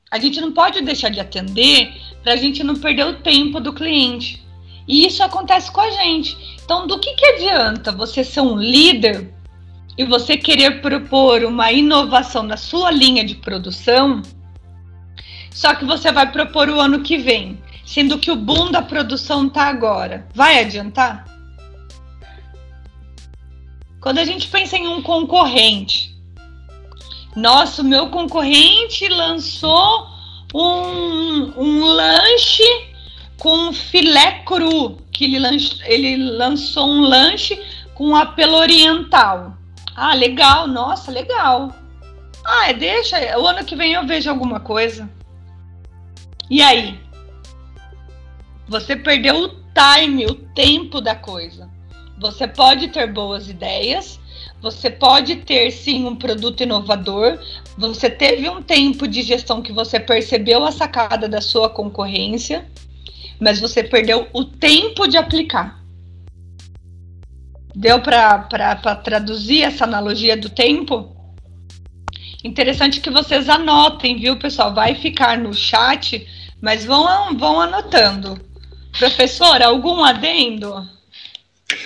A 0.10 0.20
gente 0.20 0.40
não 0.40 0.54
pode 0.54 0.82
deixar 0.82 1.10
de 1.10 1.20
atender 1.20 1.94
para 2.24 2.34
a 2.34 2.38
gente 2.38 2.64
não 2.64 2.76
perder 2.76 3.06
o 3.06 3.16
tempo 3.16 3.60
do 3.60 3.74
cliente. 3.74 4.42
E 4.88 5.06
isso 5.06 5.22
acontece 5.22 5.70
com 5.70 5.82
a 5.82 5.92
gente. 5.92 6.38
Então, 6.64 6.88
do 6.88 7.00
que, 7.00 7.14
que 7.14 7.26
adianta 7.26 7.92
você 7.92 8.24
ser 8.24 8.42
um 8.42 8.56
líder 8.56 9.34
e 9.98 10.06
você 10.06 10.38
querer 10.38 10.82
propor 10.82 11.44
uma 11.44 11.72
inovação 11.72 12.44
na 12.44 12.56
sua 12.56 12.92
linha 12.92 13.26
de 13.26 13.36
produção, 13.36 14.22
só 15.52 15.76
que 15.76 15.84
você 15.84 16.12
vai 16.12 16.32
propor 16.32 16.70
o 16.70 16.80
ano 16.80 17.02
que 17.02 17.18
vem, 17.18 17.58
sendo 17.88 18.20
que 18.20 18.30
o 18.30 18.36
boom 18.36 18.70
da 18.70 18.82
produção 18.82 19.48
tá 19.48 19.64
agora? 19.64 20.28
Vai 20.36 20.60
adiantar? 20.60 21.26
Quando 24.02 24.20
a 24.20 24.26
gente 24.26 24.50
pensa 24.50 24.76
em 24.76 24.86
um 24.86 25.02
concorrente, 25.02 26.14
nossa, 27.34 27.82
o 27.82 27.86
meu 27.86 28.10
concorrente 28.10 29.08
lançou 29.08 30.06
um, 30.54 31.54
um 31.58 31.86
lanche 31.86 32.64
com 33.40 33.72
filé 33.72 34.44
cru, 34.46 34.98
que 35.10 35.24
ele, 35.24 35.40
lanch, 35.40 35.80
ele 35.86 36.18
lançou 36.18 36.90
um 36.90 37.00
lanche 37.00 37.58
com 37.96 38.18
apelo 38.18 38.58
oriental. 38.58 39.58
Ah, 39.96 40.14
legal, 40.14 40.68
nossa, 40.68 41.10
legal. 41.10 41.74
Ah, 42.44 42.74
deixa, 42.74 43.18
o 43.40 43.48
ano 43.48 43.64
que 43.64 43.78
vem 43.78 43.94
eu 43.94 44.06
vejo 44.06 44.30
alguma 44.30 44.60
coisa. 44.60 45.10
E 46.50 46.62
aí? 46.62 47.07
Você 48.68 48.96
perdeu 48.96 49.44
o 49.44 49.50
time, 49.74 50.26
o 50.26 50.34
tempo 50.34 51.00
da 51.00 51.16
coisa. 51.16 51.70
Você 52.20 52.48
pode 52.48 52.90
ter 52.90 53.12
boas 53.12 53.48
ideias, 53.48 54.20
você 54.62 54.90
pode 54.90 55.38
ter 55.38 55.72
sim 55.72 56.06
um 56.06 56.16
produto 56.16 56.64
inovador, 56.64 57.40
você 57.78 58.10
teve 58.10 58.50
um 58.50 58.62
tempo 58.62 59.08
de 59.08 59.22
gestão 59.22 59.62
que 59.62 59.72
você 59.72 60.00
percebeu 60.00 60.66
a 60.66 60.72
sacada 60.72 61.30
da 61.30 61.40
sua 61.40 61.70
concorrência, 61.70 62.66
mas 63.40 63.60
você 63.60 63.84
perdeu 63.84 64.28
o 64.34 64.44
tempo 64.44 65.08
de 65.08 65.16
aplicar. 65.16 65.80
Deu 67.76 68.02
para 68.02 68.96
traduzir 69.04 69.62
essa 69.62 69.84
analogia 69.84 70.36
do 70.36 70.50
tempo? 70.50 71.16
Interessante 72.44 73.00
que 73.00 73.12
vocês 73.12 73.48
anotem, 73.48 74.18
viu, 74.18 74.38
pessoal? 74.38 74.74
Vai 74.74 74.96
ficar 74.96 75.38
no 75.38 75.54
chat, 75.54 76.28
mas 76.60 76.84
vão, 76.84 77.38
vão 77.38 77.62
anotando. 77.62 78.48
Professor, 78.98 79.62
algum 79.62 80.04
adendo? 80.04 80.88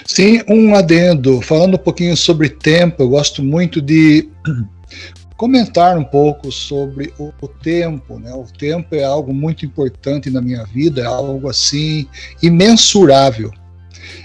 Sim, 0.06 0.42
um 0.48 0.76
adendo. 0.76 1.42
Falando 1.42 1.76
um 1.76 1.80
pouquinho 1.80 2.16
sobre 2.16 2.50
tempo, 2.50 3.04
eu 3.04 3.10
gosto 3.10 3.44
muito 3.44 3.82
de 3.82 4.30
comentar 5.36 5.98
um 5.98 6.04
pouco 6.04 6.52
sobre 6.52 7.14
o, 7.18 7.34
o, 7.42 7.48
tempo. 7.48 8.20
Né? 8.20 8.32
O 8.34 8.46
tempo 8.46 8.96
é 8.96 9.04
algo 9.04 9.34
muito 9.34 9.66
importante 9.66 10.30
na 10.30 10.42
minha 10.42 10.64
vida, 10.66 11.02
é 11.02 11.06
algo 11.06 11.50
assim 11.50 12.08
imensurável. 12.42 13.52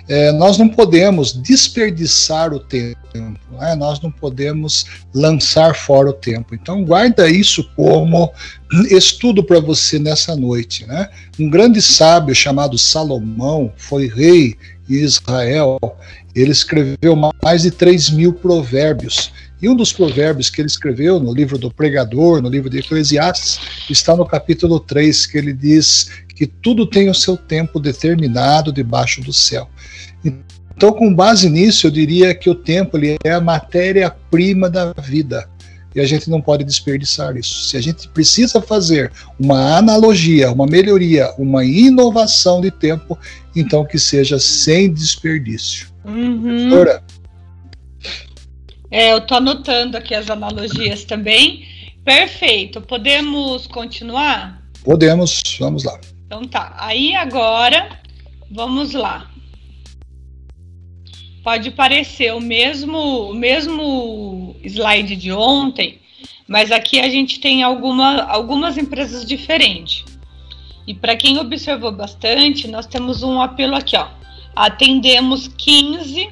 É, 0.08 0.30
nós 0.32 0.56
não 0.56 0.68
podemos 0.68 1.32
desperdiçar 1.32 2.52
o 2.52 2.60
tempo, 2.60 2.98
né? 3.58 3.74
nós 3.74 4.00
não 4.00 4.10
podemos 4.10 4.86
lançar 5.12 5.74
fora 5.74 6.10
o 6.10 6.12
tempo. 6.12 6.54
Então, 6.54 6.84
guarda 6.84 7.28
isso 7.28 7.68
como 7.74 8.32
estudo 8.90 9.42
para 9.42 9.58
você 9.58 9.98
nessa 9.98 10.36
noite. 10.36 10.86
Né? 10.86 11.08
Um 11.38 11.50
grande 11.50 11.82
sábio 11.82 12.34
chamado 12.34 12.78
Salomão 12.78 13.72
foi 13.76 14.06
rei 14.06 14.56
em 14.88 14.94
Israel. 14.94 15.78
Ele 16.34 16.52
escreveu 16.52 17.16
mais 17.42 17.62
de 17.62 17.72
3 17.72 18.10
mil 18.10 18.32
provérbios. 18.32 19.32
E 19.60 19.68
um 19.68 19.74
dos 19.74 19.92
provérbios 19.92 20.50
que 20.50 20.60
ele 20.60 20.68
escreveu 20.68 21.18
no 21.18 21.32
livro 21.32 21.56
do 21.56 21.70
Pregador, 21.70 22.42
no 22.42 22.48
livro 22.48 22.68
de 22.68 22.78
Eclesiastes, 22.78 23.58
está 23.88 24.14
no 24.14 24.26
capítulo 24.26 24.78
3, 24.78 25.26
que 25.26 25.38
ele 25.38 25.52
diz 25.52 26.10
que 26.36 26.46
tudo 26.46 26.86
tem 26.86 27.08
o 27.08 27.14
seu 27.14 27.36
tempo 27.36 27.80
determinado 27.80 28.70
debaixo 28.70 29.22
do 29.22 29.32
céu. 29.32 29.68
Então, 30.76 30.92
com 30.92 31.12
base 31.12 31.48
nisso, 31.48 31.86
eu 31.86 31.90
diria 31.90 32.34
que 32.34 32.50
o 32.50 32.54
tempo 32.54 32.98
ele 32.98 33.16
é 33.24 33.32
a 33.32 33.40
matéria-prima 33.40 34.68
da 34.68 34.92
vida 34.92 35.48
e 35.94 36.00
a 36.00 36.04
gente 36.04 36.28
não 36.28 36.42
pode 36.42 36.62
desperdiçar 36.62 37.34
isso. 37.38 37.64
Se 37.64 37.76
a 37.78 37.80
gente 37.80 38.06
precisa 38.08 38.60
fazer 38.60 39.10
uma 39.40 39.78
analogia, 39.78 40.52
uma 40.52 40.66
melhoria, 40.66 41.32
uma 41.38 41.64
inovação 41.64 42.60
de 42.60 42.70
tempo, 42.70 43.18
então 43.56 43.82
que 43.82 43.98
seja 43.98 44.38
sem 44.38 44.92
desperdício. 44.92 45.88
Uhum. 46.04 46.68
É, 48.90 49.12
eu 49.12 49.18
estou 49.18 49.38
anotando 49.38 49.96
aqui 49.96 50.14
as 50.14 50.28
analogias 50.28 51.04
também. 51.04 51.66
Perfeito. 52.04 52.82
Podemos 52.82 53.66
continuar? 53.66 54.62
Podemos, 54.84 55.42
vamos 55.58 55.82
lá. 55.82 55.98
Então 56.26 56.44
tá. 56.44 56.74
Aí 56.78 57.14
agora, 57.14 58.00
vamos 58.50 58.92
lá. 58.92 59.30
Pode 61.44 61.70
parecer 61.70 62.34
o 62.34 62.40
mesmo, 62.40 63.30
o 63.30 63.34
mesmo 63.34 64.56
slide 64.64 65.14
de 65.14 65.30
ontem, 65.30 66.00
mas 66.48 66.72
aqui 66.72 66.98
a 66.98 67.08
gente 67.08 67.38
tem 67.38 67.62
alguma, 67.62 68.22
algumas 68.24 68.76
empresas 68.76 69.24
diferentes. 69.24 70.04
E 70.86 70.94
para 70.94 71.16
quem 71.16 71.38
observou 71.38 71.92
bastante, 71.92 72.66
nós 72.66 72.86
temos 72.86 73.22
um 73.22 73.40
apelo 73.40 73.76
aqui, 73.76 73.96
ó. 73.96 74.08
Atendemos 74.56 75.46
15 75.46 76.30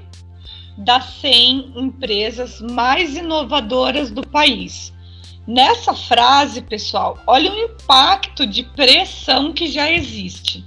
das 0.78 1.04
100 1.20 1.74
empresas 1.76 2.60
mais 2.60 3.16
inovadoras 3.16 4.10
do 4.10 4.26
país. 4.26 4.93
Nessa 5.46 5.94
frase, 5.94 6.62
pessoal, 6.62 7.22
olha 7.26 7.52
o 7.52 7.58
impacto 7.58 8.46
de 8.46 8.62
pressão 8.62 9.52
que 9.52 9.66
já 9.66 9.90
existe. 9.90 10.64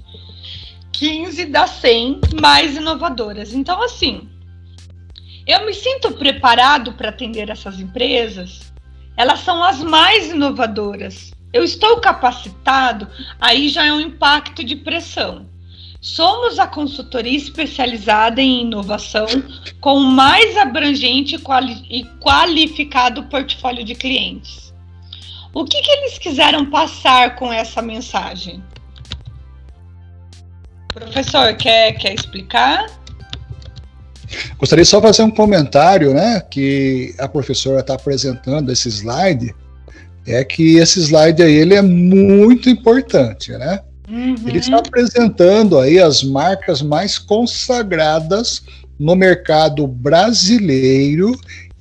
15 0.91 1.45
das 1.45 1.71
100 1.71 2.21
mais 2.39 2.75
inovadoras. 2.75 3.53
Então, 3.53 3.81
assim, 3.81 4.29
eu 5.47 5.65
me 5.65 5.73
sinto 5.73 6.11
preparado 6.11 6.93
para 6.93 7.09
atender 7.09 7.49
essas 7.49 7.79
empresas. 7.79 8.71
Elas 9.15 9.39
são 9.39 9.63
as 9.63 9.81
mais 9.81 10.29
inovadoras. 10.29 11.31
Eu 11.51 11.63
estou 11.63 11.99
capacitado, 11.99 13.07
aí 13.39 13.69
já 13.69 13.85
é 13.85 13.91
um 13.91 13.99
impacto 13.99 14.63
de 14.63 14.75
pressão. 14.75 15.47
Somos 15.99 16.59
a 16.59 16.67
consultoria 16.67 17.35
especializada 17.35 18.39
em 18.41 18.61
inovação 18.61 19.25
com 19.81 19.95
o 19.95 20.11
mais 20.11 20.55
abrangente 20.55 21.35
e 21.89 22.05
qualificado 22.19 23.23
portfólio 23.23 23.83
de 23.83 23.95
clientes. 23.95 24.66
O 25.57 25.65
que, 25.65 25.81
que 25.81 25.89
eles 25.89 26.19
quiseram 26.19 26.69
passar 26.69 27.35
com 27.35 27.51
essa 27.51 27.81
mensagem? 27.81 28.63
Professor, 30.93 31.51
quer, 31.55 31.93
quer 31.93 32.13
explicar? 32.13 32.85
Gostaria 34.59 34.85
só 34.85 34.99
de 34.99 35.07
fazer 35.07 35.23
um 35.23 35.31
comentário, 35.31 36.13
né, 36.13 36.41
que 36.41 37.15
a 37.17 37.27
professora 37.27 37.79
está 37.79 37.95
apresentando 37.95 38.71
esse 38.71 38.87
slide, 38.87 39.55
é 40.27 40.43
que 40.43 40.75
esse 40.75 40.99
slide 40.99 41.41
aí 41.41 41.55
ele 41.55 41.73
é 41.73 41.81
muito 41.81 42.69
importante, 42.69 43.51
né? 43.53 43.79
Uhum. 44.07 44.35
Ele 44.45 44.59
está 44.59 44.77
apresentando 44.77 45.79
aí 45.79 45.97
as 45.97 46.21
marcas 46.21 46.83
mais 46.83 47.17
consagradas 47.17 48.61
no 48.99 49.15
mercado 49.15 49.87
brasileiro 49.87 51.31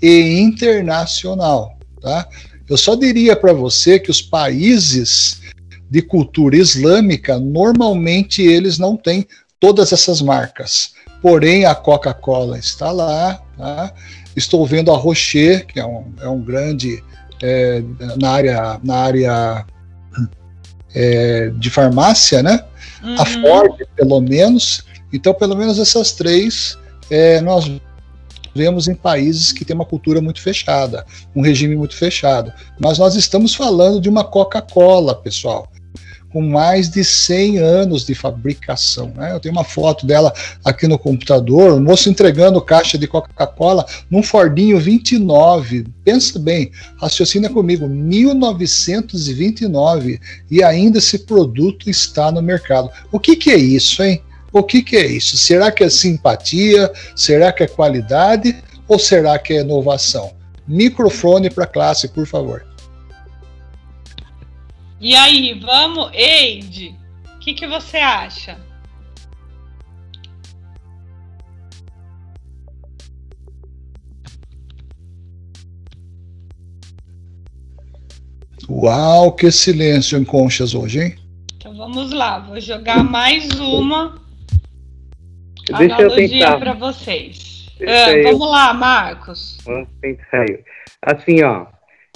e 0.01 0.41
internacional, 0.41 1.79
tá? 2.01 2.27
Eu 2.69 2.77
só 2.77 2.95
diria 2.95 3.37
para 3.37 3.53
você 3.53 3.99
que 3.99 4.11
os 4.11 4.21
países 4.21 5.41
de 5.89 6.03
cultura 6.03 6.57
islâmica 6.57 7.39
normalmente 7.39 8.43
eles 8.43 8.79
não 8.79 8.97
têm 8.97 9.27
todas 9.61 9.93
essas 9.93 10.21
marcas 10.21 10.97
porém 11.27 11.65
a 11.65 11.75
Coca-Cola 11.75 12.57
está 12.57 12.93
lá. 12.93 13.43
Tá? 13.57 13.93
Estou 14.37 14.65
vendo 14.65 14.93
a 14.93 14.97
Rocher, 14.97 15.67
que 15.67 15.81
é 15.81 15.85
um, 15.85 16.05
é 16.21 16.29
um 16.29 16.41
grande 16.41 17.03
é, 17.43 17.83
na 18.17 18.31
área, 18.31 18.81
na 18.85 18.97
área 18.97 19.67
é, 20.95 21.51
de 21.57 21.69
farmácia, 21.69 22.45
né? 22.45 22.65
Uhum. 23.03 23.21
A 23.21 23.27
Ford, 23.27 23.83
pelo 23.97 24.21
menos. 24.21 24.85
Então, 25.13 25.35
pelo 25.35 25.57
menos 25.57 25.81
essas 25.81 26.13
três 26.13 26.79
é, 27.11 27.41
nós 27.41 27.69
vemos 28.57 28.89
em 28.89 28.95
países 28.95 29.53
que 29.53 29.65
têm 29.65 29.77
uma 29.77 29.85
cultura 29.85 30.21
muito 30.21 30.41
fechada, 30.41 31.05
um 31.35 31.43
regime 31.43 31.77
muito 31.77 31.95
fechado. 31.95 32.53
Mas 32.81 32.99
nós 32.99 33.15
estamos 33.15 33.55
falando 33.55 34.01
de 34.01 34.09
uma 34.09 34.25
Coca-Cola, 34.25 35.15
pessoal 35.15 35.69
com 36.37 36.43
mais 36.43 36.91
de 36.91 37.03
100 37.03 37.61
anos 37.61 38.05
de 38.05 38.15
fabricação. 38.15 39.11
Né? 39.17 39.33
Eu 39.33 39.41
tenho 39.41 39.55
uma 39.55 39.65
foto 39.65 40.05
dela 40.05 40.31
aqui 40.63 40.87
no 40.87 40.99
computador, 40.99 41.73
o 41.73 41.81
moço 41.81 42.11
entregando 42.11 42.61
caixa 42.61 42.99
de 42.99 43.07
Coca-Cola 43.07 43.87
num 44.11 44.23
Fordinho 44.23 44.79
29. 44.79 45.87
Pensa 46.05 46.39
bem, 46.39 46.71
raciocina 47.01 47.49
comigo, 47.49 47.89
1929 47.89 50.21
e 50.51 50.63
ainda 50.63 50.99
esse 50.99 51.21
produto 51.21 51.89
está 51.89 52.31
no 52.31 52.43
mercado. 52.43 52.91
O 53.11 53.19
que, 53.19 53.35
que 53.35 53.51
é 53.51 53.57
isso, 53.57 54.03
hein? 54.03 54.21
O 54.57 54.63
que, 54.63 54.83
que 54.83 54.97
é 54.97 55.05
isso? 55.05 55.37
Será 55.37 55.71
que 55.71 55.85
é 55.85 55.91
simpatia? 55.91 56.91
Será 57.15 57.53
que 57.53 57.63
é 57.63 57.69
qualidade? 57.69 58.57
Ou 58.89 58.99
será 58.99 59.39
que 59.39 59.53
é 59.53 59.61
inovação? 59.61 60.35
Microfone 60.67 61.51
para 61.51 61.65
a 61.65 61.67
classe, 61.67 62.09
por 62.09 62.27
favor. 62.27 62.67
E 64.99 65.15
aí, 65.15 65.61
vamos, 65.61 66.11
Eide, 66.15 66.97
o 67.35 67.39
que, 67.39 67.53
que 67.53 67.67
você 67.67 67.99
acha? 67.99 68.59
Uau, 78.71 79.33
que 79.33 79.53
silêncio 79.53 80.17
em 80.19 80.25
conchas 80.25 80.75
hoje, 80.75 81.01
hein? 81.03 81.19
Então 81.59 81.77
vamos 81.77 82.11
lá, 82.11 82.39
vou 82.39 82.59
jogar 82.59 83.05
mais 83.05 83.51
uma 83.61 84.25
Deixa 85.67 85.95
analogia 85.97 86.57
para 86.59 86.73
vocês. 86.75 87.67
Ah, 87.83 88.23
vamos 88.23 88.51
lá, 88.51 88.73
Marcos. 88.73 89.59
Vamos 89.65 89.89
tentar. 90.01 90.47
Assim, 91.03 91.43
ó, 91.43 91.67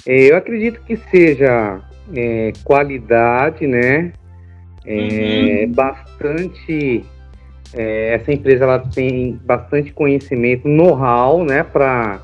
eu 0.05 0.35
acredito 0.35 0.81
que 0.81 0.97
seja 0.97 1.81
é, 2.15 2.51
qualidade, 2.63 3.67
né? 3.67 4.13
É, 4.85 5.65
uhum. 5.65 5.71
Bastante. 5.73 7.05
É, 7.73 8.15
essa 8.15 8.33
empresa 8.33 8.65
ela 8.65 8.79
tem 8.79 9.39
bastante 9.45 9.93
conhecimento, 9.93 10.67
know-how, 10.67 11.43
né? 11.43 11.63
Para 11.63 12.19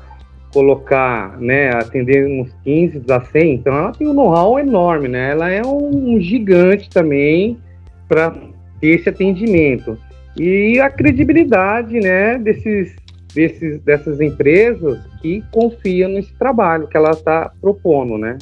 colocar, 0.52 1.38
né? 1.38 1.70
Atender 1.70 2.26
uns 2.26 2.52
15 2.64 3.04
a 3.10 3.20
100. 3.20 3.54
Então 3.54 3.76
ela 3.76 3.92
tem 3.92 4.08
um 4.08 4.14
know-how 4.14 4.58
enorme, 4.58 5.08
né? 5.08 5.30
Ela 5.30 5.50
é 5.50 5.62
um 5.62 6.18
gigante 6.20 6.90
também 6.90 7.58
para 8.08 8.34
ter 8.80 8.88
esse 8.88 9.08
atendimento. 9.08 9.96
E 10.38 10.78
a 10.80 10.88
credibilidade, 10.88 11.98
né? 12.00 12.38
Desses, 12.38 12.94
desses, 13.34 13.80
dessas 13.82 14.20
empresas 14.20 15.00
que 15.20 15.42
confiam 15.50 16.10
nesse 16.10 16.32
trabalho 16.34 16.86
que 16.86 16.96
ela 16.96 17.10
está 17.10 17.50
propondo, 17.60 18.16
né? 18.16 18.38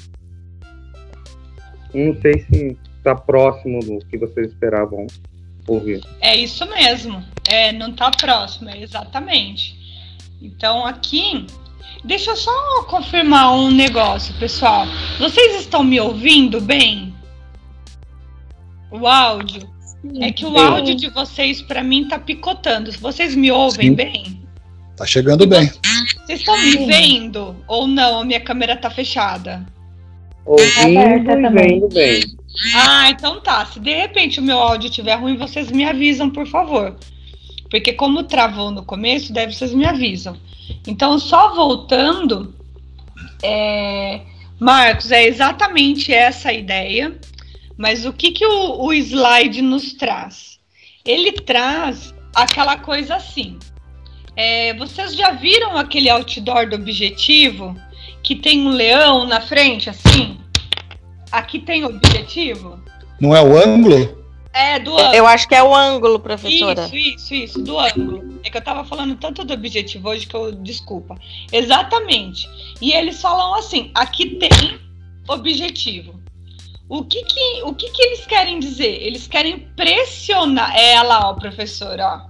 não 1.94 2.14
sei 2.20 2.40
se 2.40 2.76
está 2.98 3.14
próximo 3.14 3.80
do 3.80 3.98
que 4.06 4.18
vocês 4.18 4.48
esperavam 4.48 5.06
ouvir. 5.66 6.02
É 6.20 6.36
isso 6.36 6.66
mesmo. 6.68 7.24
É, 7.48 7.72
não 7.72 7.90
está 7.90 8.10
próximo, 8.10 8.68
é 8.68 8.82
exatamente. 8.82 9.76
Então 10.42 10.84
aqui, 10.86 11.46
deixa 12.04 12.32
eu 12.32 12.36
só 12.36 12.82
confirmar 12.84 13.52
um 13.54 13.70
negócio, 13.70 14.34
pessoal. 14.38 14.86
Vocês 15.18 15.60
estão 15.60 15.82
me 15.82 15.98
ouvindo 16.00 16.60
bem? 16.60 17.14
O 18.90 19.06
áudio? 19.06 19.75
É 20.20 20.32
que 20.32 20.44
o 20.44 20.56
áudio 20.58 20.94
de 20.94 21.08
vocês 21.08 21.62
para 21.62 21.82
mim 21.82 22.08
tá 22.08 22.18
picotando. 22.18 22.92
Vocês 22.92 23.34
me 23.34 23.50
ouvem 23.50 23.90
Sim. 23.90 23.94
bem? 23.94 24.42
Tá 24.96 25.06
chegando 25.06 25.44
e 25.44 25.46
bem. 25.46 25.70
Vocês 26.24 26.40
estão 26.40 26.56
me 26.58 26.86
vendo 26.86 27.56
ou 27.68 27.86
não? 27.86 28.20
A 28.20 28.24
minha 28.24 28.40
câmera 28.40 28.76
tá 28.76 28.90
fechada. 28.90 29.66
Ouvindo 30.44 31.00
e 31.00 31.50
vendo 31.50 31.88
bem. 31.88 32.22
Ah, 32.74 33.10
então 33.10 33.40
tá. 33.40 33.66
Se 33.66 33.78
de 33.78 33.94
repente 33.94 34.40
o 34.40 34.42
meu 34.42 34.58
áudio 34.58 34.88
estiver 34.88 35.14
ruim, 35.16 35.36
vocês 35.36 35.70
me 35.70 35.84
avisam, 35.84 36.30
por 36.30 36.46
favor. 36.46 36.96
Porque 37.70 37.92
como 37.92 38.22
travou 38.22 38.70
no 38.70 38.82
começo, 38.84 39.32
deve 39.32 39.52
vocês 39.52 39.74
me 39.74 39.84
avisam. 39.84 40.36
Então, 40.86 41.18
só 41.18 41.54
voltando, 41.54 42.54
é... 43.42 44.20
Marcos, 44.58 45.12
é 45.12 45.26
exatamente 45.26 46.12
essa 46.12 46.48
a 46.48 46.52
ideia. 46.52 47.14
Mas 47.76 48.06
o 48.06 48.12
que, 48.12 48.30
que 48.30 48.46
o, 48.46 48.84
o 48.84 48.92
slide 48.92 49.60
nos 49.62 49.92
traz? 49.92 50.58
Ele 51.04 51.32
traz 51.32 52.14
aquela 52.34 52.78
coisa 52.78 53.16
assim. 53.16 53.58
É, 54.34 54.74
vocês 54.74 55.14
já 55.14 55.32
viram 55.32 55.76
aquele 55.76 56.10
outdoor 56.10 56.68
do 56.68 56.76
objetivo 56.76 57.74
que 58.22 58.34
tem 58.34 58.66
um 58.66 58.70
leão 58.70 59.26
na 59.26 59.40
frente, 59.40 59.88
assim? 59.88 60.38
Aqui 61.30 61.58
tem 61.58 61.84
objetivo? 61.84 62.80
Não 63.20 63.34
é 63.34 63.42
o 63.42 63.56
ângulo? 63.56 64.26
É, 64.52 64.78
do 64.78 64.96
ângulo. 64.96 65.14
Eu 65.14 65.26
acho 65.26 65.46
que 65.46 65.54
é 65.54 65.62
o 65.62 65.74
ângulo, 65.74 66.18
professora. 66.18 66.86
Isso, 66.86 66.96
isso, 66.96 67.34
isso, 67.34 67.62
do 67.62 67.78
ângulo. 67.78 68.40
É 68.42 68.48
que 68.48 68.56
eu 68.56 68.62
tava 68.62 68.84
falando 68.84 69.14
tanto 69.16 69.44
do 69.44 69.52
objetivo 69.52 70.08
hoje 70.08 70.26
que 70.26 70.34
eu. 70.34 70.52
Desculpa. 70.52 71.14
Exatamente. 71.52 72.48
E 72.80 72.92
eles 72.92 73.20
falam 73.20 73.54
assim: 73.54 73.90
aqui 73.94 74.36
tem 74.36 74.80
objetivo. 75.28 76.18
O 76.88 77.04
que 77.04 77.22
que, 77.24 77.62
o 77.64 77.74
que 77.74 77.90
que 77.90 78.02
eles 78.02 78.26
querem 78.26 78.60
dizer? 78.60 79.02
Eles 79.02 79.26
querem 79.26 79.60
pressionar. 79.76 80.74
É 80.76 80.92
ela, 80.92 81.28
ó, 81.28 81.34
professor, 81.34 81.98
ó. 81.98 82.26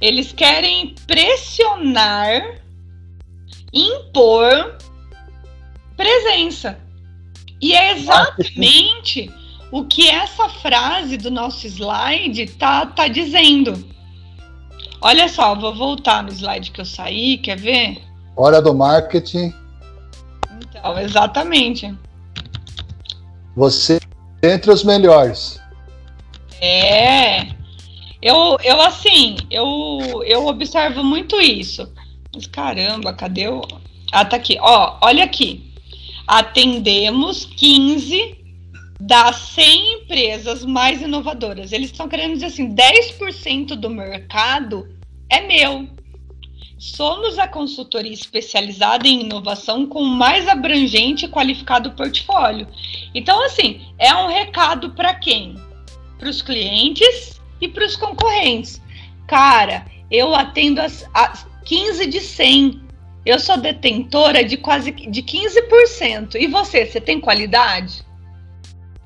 Eles 0.00 0.32
querem 0.32 0.94
pressionar, 1.06 2.60
impor 3.72 4.78
presença. 5.96 6.78
E 7.60 7.74
é 7.74 7.92
exatamente 7.92 9.28
o 9.72 9.84
que 9.84 10.08
essa 10.08 10.48
frase 10.48 11.16
do 11.16 11.30
nosso 11.30 11.66
slide 11.66 12.46
tá, 12.52 12.86
tá 12.86 13.08
dizendo. 13.08 13.84
Olha 15.00 15.28
só, 15.28 15.56
vou 15.56 15.74
voltar 15.74 16.22
no 16.22 16.30
slide 16.30 16.70
que 16.70 16.80
eu 16.80 16.84
saí, 16.84 17.38
quer 17.38 17.58
ver? 17.58 18.02
Hora 18.36 18.62
do 18.62 18.72
marketing. 18.72 19.52
Então, 20.60 20.96
exatamente. 20.98 21.92
Você 23.58 23.98
entre 24.40 24.70
os 24.70 24.84
melhores. 24.84 25.60
É. 26.60 27.48
Eu, 28.22 28.56
eu 28.62 28.80
assim, 28.82 29.36
eu, 29.50 30.22
eu 30.24 30.46
observo 30.46 31.02
muito 31.02 31.40
isso. 31.40 31.92
Mas 32.32 32.46
caramba, 32.46 33.12
cadê 33.12 33.48
o. 33.48 33.60
Ah, 34.12 34.24
tá 34.24 34.36
aqui. 34.36 34.58
Ó, 34.60 34.98
olha 35.02 35.24
aqui. 35.24 35.72
Atendemos 36.24 37.46
15 37.46 38.38
das 39.00 39.34
100 39.36 40.02
empresas 40.02 40.64
mais 40.64 41.02
inovadoras. 41.02 41.72
Eles 41.72 41.90
estão 41.90 42.08
querendo 42.08 42.34
dizer 42.34 42.46
assim: 42.46 42.72
10% 42.72 43.74
do 43.74 43.90
mercado 43.90 44.88
é 45.28 45.40
meu. 45.40 45.88
Somos 46.78 47.40
a 47.40 47.48
consultoria 47.48 48.12
especializada 48.12 49.08
em 49.08 49.22
inovação 49.22 49.84
com 49.84 50.00
o 50.00 50.06
mais 50.06 50.46
abrangente 50.46 51.24
e 51.24 51.28
qualificado 51.28 51.90
portfólio. 51.92 52.68
Então, 53.12 53.44
assim, 53.44 53.80
é 53.98 54.14
um 54.14 54.28
recado 54.28 54.90
para 54.90 55.12
quem? 55.14 55.56
Para 56.18 56.28
os 56.28 56.40
clientes 56.40 57.40
e 57.60 57.66
para 57.66 57.84
os 57.84 57.96
concorrentes. 57.96 58.80
Cara, 59.26 59.86
eu 60.08 60.34
atendo 60.34 60.80
as, 60.80 61.04
as 61.12 61.44
15 61.64 62.06
de 62.06 62.20
100. 62.20 62.80
Eu 63.26 63.40
sou 63.40 63.56
detentora 63.56 64.44
de 64.44 64.56
quase 64.56 64.92
de 64.92 65.22
15%. 65.22 66.36
E 66.36 66.46
você, 66.46 66.86
você 66.86 67.00
tem 67.00 67.20
qualidade? 67.20 68.06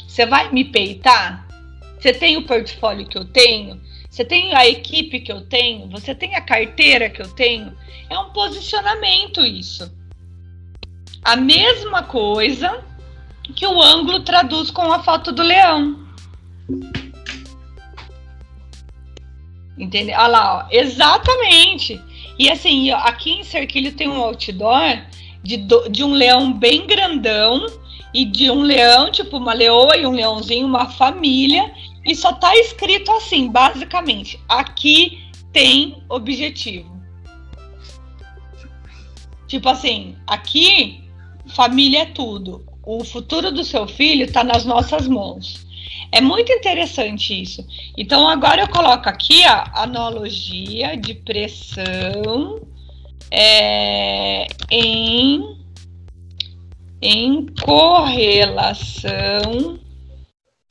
Você 0.07 0.27
vai 0.27 0.53
me 0.53 0.67
peitar? 0.67 1.49
Você 1.99 2.13
tem 2.13 2.37
o 2.37 2.47
portfólio 2.47 3.09
que 3.09 3.17
eu 3.17 3.25
tenho? 3.25 3.81
Você 4.13 4.27
tem 4.27 4.55
a 4.55 4.69
equipe 4.69 5.21
que 5.21 5.33
eu 5.33 5.41
tenho? 5.41 5.89
Você 5.89 6.15
tem 6.15 6.35
a 6.35 6.43
carteira 6.43 7.09
que 7.09 7.23
eu 7.23 7.29
tenho? 7.31 7.75
É 8.11 8.19
um 8.19 8.29
posicionamento 8.29 9.41
isso. 9.41 9.91
A 11.25 11.35
mesma 11.35 12.03
coisa 12.03 12.85
que 13.57 13.67
o 13.67 13.81
ângulo 13.81 14.21
traduz 14.21 14.71
com 14.71 14.93
a 14.93 15.03
foto 15.03 15.33
do 15.33 15.43
leão. 15.43 16.07
Entendeu? 19.79 20.15
Olha 20.19 20.27
lá, 20.27 20.59
ó. 20.59 20.69
exatamente. 20.71 21.99
E 22.39 22.51
assim, 22.51 22.91
aqui 22.91 23.31
em 23.31 23.45
Cerquilho 23.45 23.93
tem 23.93 24.09
um 24.11 24.21
outdoor 24.21 25.07
de, 25.43 25.57
do, 25.57 25.89
de 25.89 26.05
um 26.05 26.13
leão 26.13 26.53
bem 26.53 26.87
grandão 26.87 27.65
e 28.13 28.27
de 28.27 28.51
um 28.51 28.61
leão, 28.61 29.11
tipo 29.11 29.39
uma 29.39 29.55
leoa 29.55 29.97
e 29.97 30.07
um 30.07 30.13
leãozinho, 30.13 30.67
uma 30.67 30.91
família, 30.91 31.73
e 32.05 32.15
só 32.15 32.33
tá 32.33 32.57
escrito 32.57 33.11
assim, 33.13 33.51
basicamente, 33.51 34.41
aqui 34.49 35.23
tem 35.53 36.03
objetivo. 36.09 36.91
Tipo 39.47 39.69
assim, 39.69 40.17
aqui 40.27 41.05
família 41.55 42.03
é 42.03 42.07
tudo. 42.07 42.65
O 42.85 43.05
futuro 43.05 43.53
do 43.53 43.63
seu 43.63 43.87
filho 43.87 44.25
está 44.25 44.43
nas 44.43 44.65
nossas 44.65 45.07
mãos. 45.07 45.67
É 46.11 46.21
muito 46.21 46.51
interessante 46.53 47.41
isso. 47.41 47.65
Então 47.97 48.27
agora 48.29 48.63
eu 48.63 48.69
coloco 48.69 49.09
aqui 49.09 49.45
a 49.45 49.71
analogia 49.75 50.97
de 50.97 51.15
pressão 51.15 52.61
é, 53.31 54.47
em 54.71 55.61
em 57.01 57.47
correlação 57.65 59.03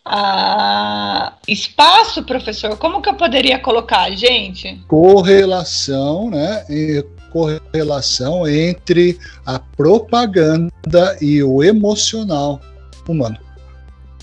a 0.06 1.34
espaço, 1.48 2.24
professor. 2.24 2.78
Como 2.78 3.02
que 3.02 3.10
eu 3.10 3.16
poderia 3.16 3.60
colocar, 3.60 4.10
gente? 4.12 4.82
Correlação, 4.88 6.30
né? 6.30 6.66
E 6.70 7.06
correlação 7.32 8.48
entre 8.48 9.18
a 9.46 9.58
propaganda 9.58 11.18
e 11.22 11.42
o 11.42 11.64
emocional 11.64 12.60
humano. 13.08 13.38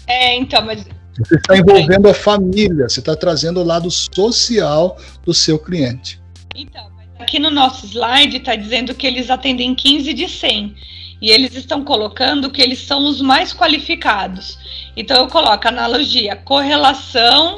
É, 0.07 0.37
então, 0.37 0.65
mas 0.65 0.85
você 1.19 1.35
está 1.35 1.57
envolvendo 1.57 2.09
a 2.09 2.15
família, 2.15 2.89
você 2.89 3.01
está 3.01 3.17
trazendo 3.17 3.61
o 3.61 3.65
lado 3.65 3.91
social 3.91 4.97
do 5.25 5.35
seu 5.35 5.59
cliente. 5.59 6.21
Então, 6.55 6.87
aqui 7.19 7.39
no 7.39 7.51
nosso 7.51 7.87
slide 7.87 8.37
está 8.37 8.55
dizendo 8.55 8.95
que 8.95 9.07
eles 9.07 9.31
atendem 9.31 9.75
15 9.75 10.13
de 10.15 10.29
100 10.29 10.75
e 11.21 11.31
eles 11.31 11.55
estão 11.57 11.85
colocando 11.85 12.51
que 12.51 12.63
eles 12.63 12.79
são 12.81 13.07
os 13.07 13.21
mais 13.21 13.53
qualificados. 13.53 14.59
Então 14.99 15.17
eu 15.17 15.29
coloco 15.29 15.69
analogia, 15.69 16.35
correlação 16.35 17.55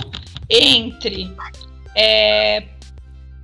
entre 0.46 1.34
é, 1.96 2.64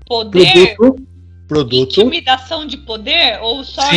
poder, 0.04 0.76
produto, 0.76 1.06
produto, 1.48 2.00
intimidação 2.02 2.66
de 2.66 2.76
poder 2.76 3.38
ou 3.40 3.64
só 3.64 3.88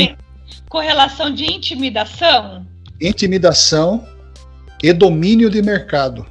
correlação 0.70 1.34
de 1.34 1.46
intimidação? 1.52 2.66
Intimidação 3.02 4.08
e 4.82 4.94
domínio 4.94 5.50
de 5.50 5.62
mercado. 5.62 6.26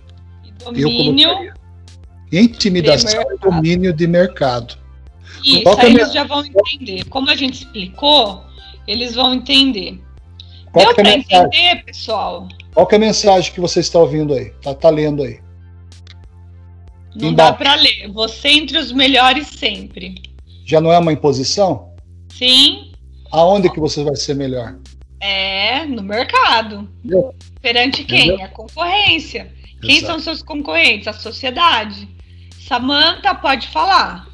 E 0.46 0.50
domínio. 0.64 1.52
Intimidação 2.32 3.20
e 3.20 3.36
domínio 3.36 3.92
de 3.92 4.06
mercado. 4.06 4.78
Isso, 5.44 5.68
aí 5.78 5.92
eles 5.92 6.10
já 6.14 6.24
vão 6.24 6.42
entender. 6.42 7.04
Como 7.04 7.28
a 7.28 7.36
gente 7.36 7.64
explicou, 7.64 8.42
eles 8.86 9.14
vão 9.14 9.34
entender. 9.34 10.00
Qual 10.72 10.86
Deu 10.86 10.94
para 10.94 11.10
entender, 11.10 11.84
pessoal? 11.84 12.48
Qual 12.78 12.88
é 12.92 12.94
a 12.94 12.98
mensagem 13.00 13.52
que 13.52 13.60
você 13.60 13.80
está 13.80 13.98
ouvindo 13.98 14.32
aí? 14.32 14.50
Tá, 14.62 14.72
tá 14.72 14.88
lendo 14.88 15.24
aí? 15.24 15.40
Não 17.16 17.34
dá 17.34 17.52
para 17.52 17.74
ler. 17.74 18.06
Você 18.12 18.50
entre 18.50 18.78
os 18.78 18.92
melhores 18.92 19.48
sempre. 19.48 20.22
Já 20.64 20.80
não 20.80 20.92
é 20.92 20.96
uma 20.96 21.12
imposição? 21.12 21.92
Sim. 22.28 22.92
Aonde 23.32 23.68
que 23.68 23.80
você 23.80 24.04
vai 24.04 24.14
ser 24.14 24.34
melhor? 24.34 24.78
É, 25.18 25.86
no 25.86 26.04
mercado. 26.04 26.88
Entendeu? 27.04 27.34
Perante 27.60 28.04
quem? 28.04 28.28
Entendeu? 28.28 28.46
A 28.46 28.48
concorrência. 28.50 29.52
Exato. 29.60 29.80
Quem 29.80 30.00
são 30.00 30.20
seus 30.20 30.40
concorrentes? 30.40 31.08
A 31.08 31.12
sociedade. 31.12 32.08
Samanta, 32.60 33.34
pode 33.34 33.66
falar. 33.66 34.28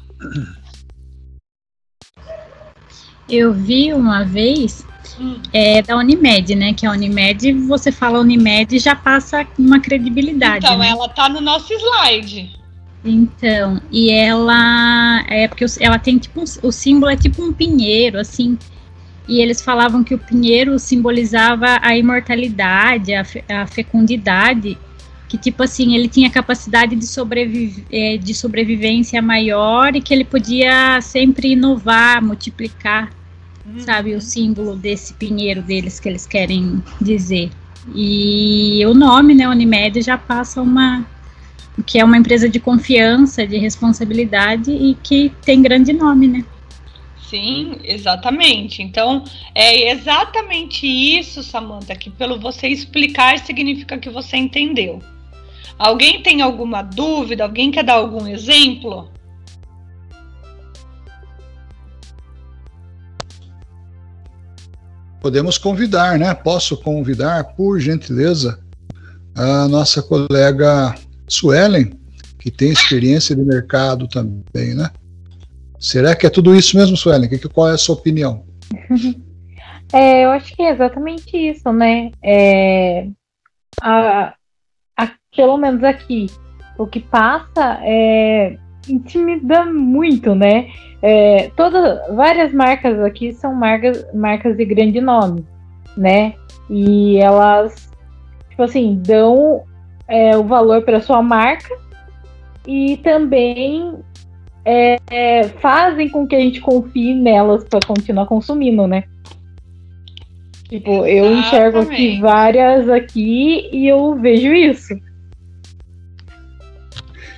Eu 3.27 3.51
vi 3.55 3.91
uma 3.91 4.23
vez 4.23 4.85
hum. 5.19 5.37
é, 5.53 5.81
da 5.81 5.97
Unimed, 5.97 6.55
né? 6.55 6.73
Que 6.73 6.85
a 6.85 6.91
Unimed, 6.91 7.51
você 7.53 7.91
fala 7.91 8.19
Unimed 8.19 8.77
já 8.79 8.95
passa 8.95 9.45
uma 9.57 9.79
credibilidade. 9.79 10.65
Então, 10.65 10.77
né? 10.77 10.89
ela 10.89 11.09
tá 11.09 11.29
no 11.29 11.41
nosso 11.41 11.73
slide. 11.73 12.55
Então, 13.03 13.79
e 13.91 14.09
ela 14.09 15.23
é 15.27 15.47
porque 15.47 15.65
ela 15.79 15.99
tem 15.99 16.17
tipo 16.17 16.41
um, 16.41 16.43
o 16.63 16.71
símbolo 16.71 17.11
é 17.11 17.15
tipo 17.15 17.43
um 17.43 17.53
pinheiro, 17.53 18.19
assim. 18.19 18.57
E 19.27 19.39
eles 19.39 19.61
falavam 19.61 20.03
que 20.03 20.13
o 20.13 20.19
pinheiro 20.19 20.77
simbolizava 20.79 21.79
a 21.81 21.95
imortalidade, 21.95 23.13
a, 23.13 23.23
fe, 23.23 23.43
a 23.49 23.65
fecundidade, 23.67 24.77
que 25.27 25.37
tipo 25.37 25.63
assim 25.63 25.95
ele 25.95 26.07
tinha 26.07 26.29
capacidade 26.29 26.95
de, 26.95 27.85
é, 27.91 28.17
de 28.17 28.33
sobrevivência 28.33 29.21
maior 29.21 29.95
e 29.95 30.01
que 30.01 30.13
ele 30.13 30.23
podia 30.23 30.99
sempre 31.01 31.51
inovar, 31.51 32.23
multiplicar, 32.23 33.09
uhum. 33.65 33.79
sabe, 33.79 34.13
o 34.15 34.21
símbolo 34.21 34.75
desse 34.75 35.13
pinheiro 35.13 35.61
deles 35.61 35.99
que 35.99 36.09
eles 36.09 36.25
querem 36.25 36.83
dizer. 37.01 37.49
E 37.93 38.83
o 38.85 38.93
nome, 38.93 39.35
né, 39.35 39.47
Unimed, 39.47 40.01
já 40.01 40.17
passa 40.17 40.61
uma 40.61 41.05
que 41.85 41.99
é 41.99 42.05
uma 42.05 42.17
empresa 42.17 42.47
de 42.49 42.59
confiança, 42.59 43.45
de 43.45 43.57
responsabilidade 43.57 44.71
e 44.71 44.95
que 44.95 45.31
tem 45.43 45.61
grande 45.61 45.91
nome, 45.91 46.27
né? 46.27 46.45
Sim, 47.29 47.75
exatamente. 47.83 48.81
Então, 48.81 49.23
é 49.53 49.91
exatamente 49.91 50.87
isso, 50.87 51.43
Samantha, 51.43 51.95
que 51.95 52.09
pelo 52.09 52.39
você 52.39 52.67
explicar 52.67 53.39
significa 53.39 53.97
que 53.97 54.09
você 54.09 54.37
entendeu. 54.37 55.01
Alguém 55.77 56.21
tem 56.21 56.41
alguma 56.41 56.81
dúvida? 56.81 57.43
Alguém 57.43 57.71
quer 57.71 57.83
dar 57.83 57.95
algum 57.95 58.25
exemplo? 58.27 59.11
Podemos 65.25 65.57
convidar, 65.57 66.19
né? 66.19 66.31
Posso 66.35 66.77
convidar, 66.77 67.55
por 67.55 67.79
gentileza, 67.79 68.59
a 69.35 69.67
nossa 69.67 69.99
colega 70.03 70.93
Suelen, 71.27 71.99
que 72.37 72.51
tem 72.51 72.69
experiência 72.69 73.35
de 73.35 73.41
mercado 73.41 74.07
também, 74.07 74.75
né? 74.75 74.87
Será 75.79 76.15
que 76.15 76.27
é 76.27 76.29
tudo 76.29 76.53
isso 76.53 76.77
mesmo, 76.77 76.95
Suelen? 76.95 77.27
Que, 77.27 77.39
qual 77.49 77.69
é 77.69 77.71
a 77.71 77.77
sua 77.77 77.95
opinião? 77.95 78.45
É, 79.93 80.25
eu 80.25 80.31
acho 80.31 80.55
que 80.55 80.63
é 80.63 80.71
exatamente 80.71 81.37
isso, 81.37 81.71
né? 81.71 82.11
É, 82.21 83.07
a, 83.81 84.33
a, 84.97 85.11
pelo 85.35 85.57
menos 85.57 85.83
aqui, 85.83 86.25
o 86.77 86.87
que 86.87 86.99
passa 86.99 87.79
é 87.83 88.57
intimida 88.89 89.63
muito, 89.63 90.33
né? 90.33 90.67
É, 91.07 91.51
todas, 91.55 91.99
várias 92.15 92.51
marcas 92.51 92.99
aqui 92.99 93.31
são 93.31 93.53
marcas, 93.53 94.11
marcas 94.11 94.57
de 94.57 94.65
grande 94.65 94.99
nome, 94.99 95.45
né? 95.95 96.33
E 96.67 97.19
elas, 97.19 97.91
tipo 98.49 98.63
assim, 98.63 98.99
dão 99.05 99.63
é, 100.07 100.35
o 100.35 100.43
valor 100.43 100.81
para 100.81 100.99
sua 100.99 101.21
marca 101.21 101.69
e 102.65 102.97
também 103.03 103.99
é, 104.65 104.97
é, 105.11 105.43
fazem 105.43 106.09
com 106.09 106.25
que 106.25 106.35
a 106.35 106.39
gente 106.39 106.59
confie 106.59 107.13
nelas 107.13 107.63
para 107.65 107.85
continuar 107.85 108.25
consumindo, 108.25 108.87
né? 108.87 109.03
Tipo, 110.67 111.05
eu 111.05 111.37
enxergo 111.37 111.81
aqui 111.81 112.19
várias 112.19 112.89
aqui 112.89 113.69
e 113.71 113.87
eu 113.87 114.15
vejo 114.15 114.51
isso. 114.51 114.95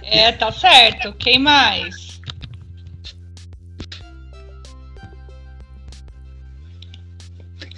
É, 0.04 0.32
tá 0.32 0.54
certo. 0.54 1.12
Quem 1.20 1.38
mais? 1.38 2.07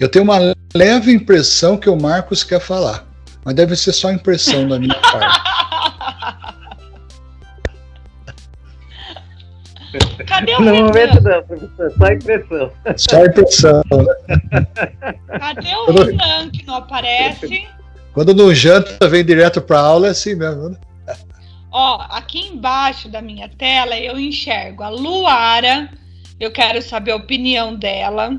Eu 0.00 0.08
tenho 0.08 0.24
uma 0.24 0.38
leve 0.74 1.12
impressão 1.12 1.76
que 1.76 1.90
o 1.90 2.00
Marcos 2.00 2.42
quer 2.42 2.58
falar, 2.58 3.06
mas 3.44 3.54
deve 3.54 3.76
ser 3.76 3.92
só 3.92 4.10
impressão 4.10 4.66
da 4.66 4.78
minha 4.78 4.94
parte. 4.98 5.40
Cadê 10.26 10.54
o 10.54 10.60
No 10.60 10.72
Renan? 10.72 10.86
momento 10.86 11.20
não, 11.20 11.42
professor, 11.42 11.92
só 11.98 12.06
impressão. 12.12 12.72
Só 12.96 13.24
impressão. 13.24 13.82
Cadê 15.38 15.74
o 15.74 15.92
Renan 15.92 16.50
que 16.50 16.64
não 16.64 16.76
aparece? 16.76 17.68
Quando 18.14 18.34
não 18.34 18.54
janta, 18.54 19.08
vem 19.08 19.24
direto 19.24 19.60
para 19.60 19.80
aula, 19.80 20.06
é 20.06 20.10
assim 20.10 20.34
mesmo. 20.34 20.70
Né? 20.70 20.76
Ó, 21.72 22.00
aqui 22.10 22.48
embaixo 22.48 23.08
da 23.08 23.20
minha 23.20 23.48
tela 23.48 23.98
eu 23.98 24.18
enxergo 24.18 24.82
a 24.82 24.88
Luara. 24.88 25.90
Eu 26.38 26.50
quero 26.50 26.80
saber 26.80 27.10
a 27.12 27.16
opinião 27.16 27.74
dela. 27.76 28.38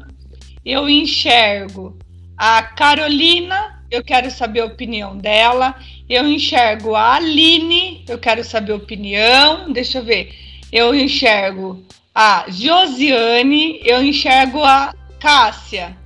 Eu 0.66 0.90
enxergo 0.90 1.98
a 2.38 2.62
Carolina. 2.62 3.84
Eu 3.90 4.04
quero 4.04 4.32
saber 4.32 4.62
a 4.62 4.66
opinião 4.66 5.18
dela. 5.18 5.76
Eu 6.10 6.28
enxergo 6.28 6.96
a 6.96 7.16
Aline. 7.16 8.06
Eu 8.08 8.18
quero 8.18 8.44
saber 8.44 8.74
a 8.74 8.78
opinião. 8.78 9.72
Deixa 9.72 9.98
eu 9.98 10.04
ver. 10.04 10.34
Eu 10.72 10.94
enxergo 10.96 11.84
a 12.14 12.46
Josiane. 12.48 13.82
Eu 13.84 14.04
enxergo 14.04 14.64
a 14.64 14.94
Cássia. 15.20 15.98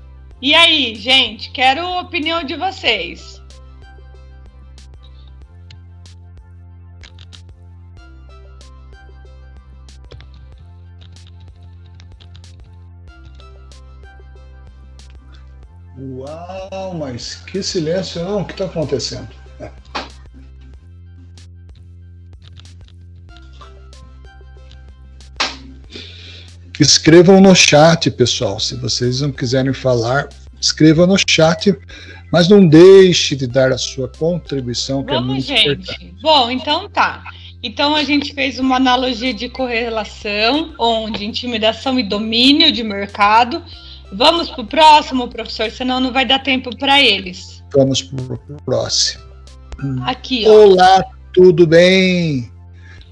E 0.42 0.54
aí, 0.54 0.96
gente? 0.96 1.52
Quero 1.52 1.82
a 1.82 2.02
opinião 2.02 2.44
de 2.44 2.56
vocês. 2.56 3.42
Uau, 16.14 16.94
mas 16.94 17.36
que 17.36 17.64
silêncio, 17.64 18.24
não? 18.24 18.42
O 18.42 18.46
que 18.46 18.52
está 18.52 18.66
acontecendo? 18.66 19.28
É. 19.60 19.72
Escrevam 26.80 27.42
no 27.42 27.56
chat, 27.56 28.12
pessoal. 28.12 28.60
Se 28.60 28.76
vocês 28.76 29.22
não 29.22 29.32
quiserem 29.32 29.74
falar, 29.74 30.30
escrevam 30.62 31.08
no 31.08 31.18
chat, 31.18 31.76
mas 32.32 32.50
não 32.50 32.68
deixe 32.68 33.36
de 33.36 33.48
dar 33.48 33.72
a 33.72 33.78
sua 33.78 34.08
contribuição, 34.08 35.04
que 35.04 35.12
é 35.12 35.16
Vamos, 35.16 35.34
muito 35.34 35.48
gente. 35.48 35.70
importante. 35.70 36.16
Bom, 36.22 36.52
então 36.52 36.90
tá. 36.90 37.24
Então 37.64 37.96
a 37.96 38.04
gente 38.04 38.34
fez 38.34 38.60
uma 38.60 38.76
analogia 38.76 39.34
de 39.34 39.50
correlação, 39.50 40.76
onde 40.78 41.26
intimidação 41.26 42.00
e 42.00 42.04
domínio 42.04 42.72
de 42.72 42.84
mercado. 42.84 43.64
Vamos 44.14 44.50
pro 44.50 44.66
próximo, 44.66 45.28
professor, 45.28 45.70
senão 45.72 46.00
não 46.00 46.14
vai 46.14 46.26
dar 46.26 46.40
tempo 46.40 46.76
para 46.78 47.02
eles. 47.02 47.64
Vamos 47.74 48.02
para 48.02 48.36
o 48.36 48.62
próximo. 48.64 49.24
Aqui, 50.04 50.46
ó. 50.48 50.52
Olá, 50.52 51.04
tudo 51.34 51.68
bem? 51.68 52.50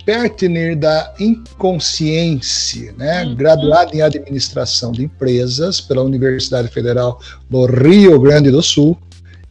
Pertiner 0.06 0.78
da 0.78 1.14
Inconsciência, 1.20 2.94
né? 2.98 3.24
Uhum. 3.24 3.36
graduado 3.36 3.96
em 3.96 4.02
Administração 4.02 4.92
de 4.92 5.04
Empresas 5.06 5.80
pela 5.80 6.04
Universidade 6.04 6.68
Federal 6.68 7.20
do 7.50 7.66
Rio 7.66 8.20
Grande 8.20 8.52
do 8.52 8.62
Sul, 8.62 8.98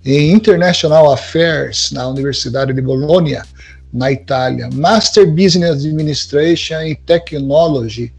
em 0.05 0.33
International 0.33 1.11
Affairs 1.13 1.91
na 1.93 2.07
Universidade 2.09 2.73
de 2.73 2.83
Bologna, 2.83 3.47
na 3.93 4.11
Itália, 4.11 4.69
Master 4.73 5.27
Business 5.27 5.85
Administration 5.85 6.81
e 6.83 6.97
Technology 6.97 8.13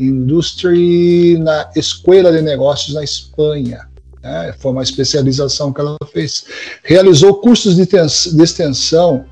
Industry 0.00 1.38
na 1.38 1.70
Escola 1.76 2.32
de 2.32 2.42
Negócios 2.42 2.94
na 2.94 3.04
Espanha. 3.04 3.88
né? 4.22 4.54
Foi 4.58 4.72
uma 4.72 4.82
especialização 4.82 5.72
que 5.72 5.80
ela 5.80 5.96
fez. 6.12 6.44
Realizou 6.82 7.34
cursos 7.34 7.76
de 7.76 7.86
de 7.86 8.42
extensão 8.42 9.24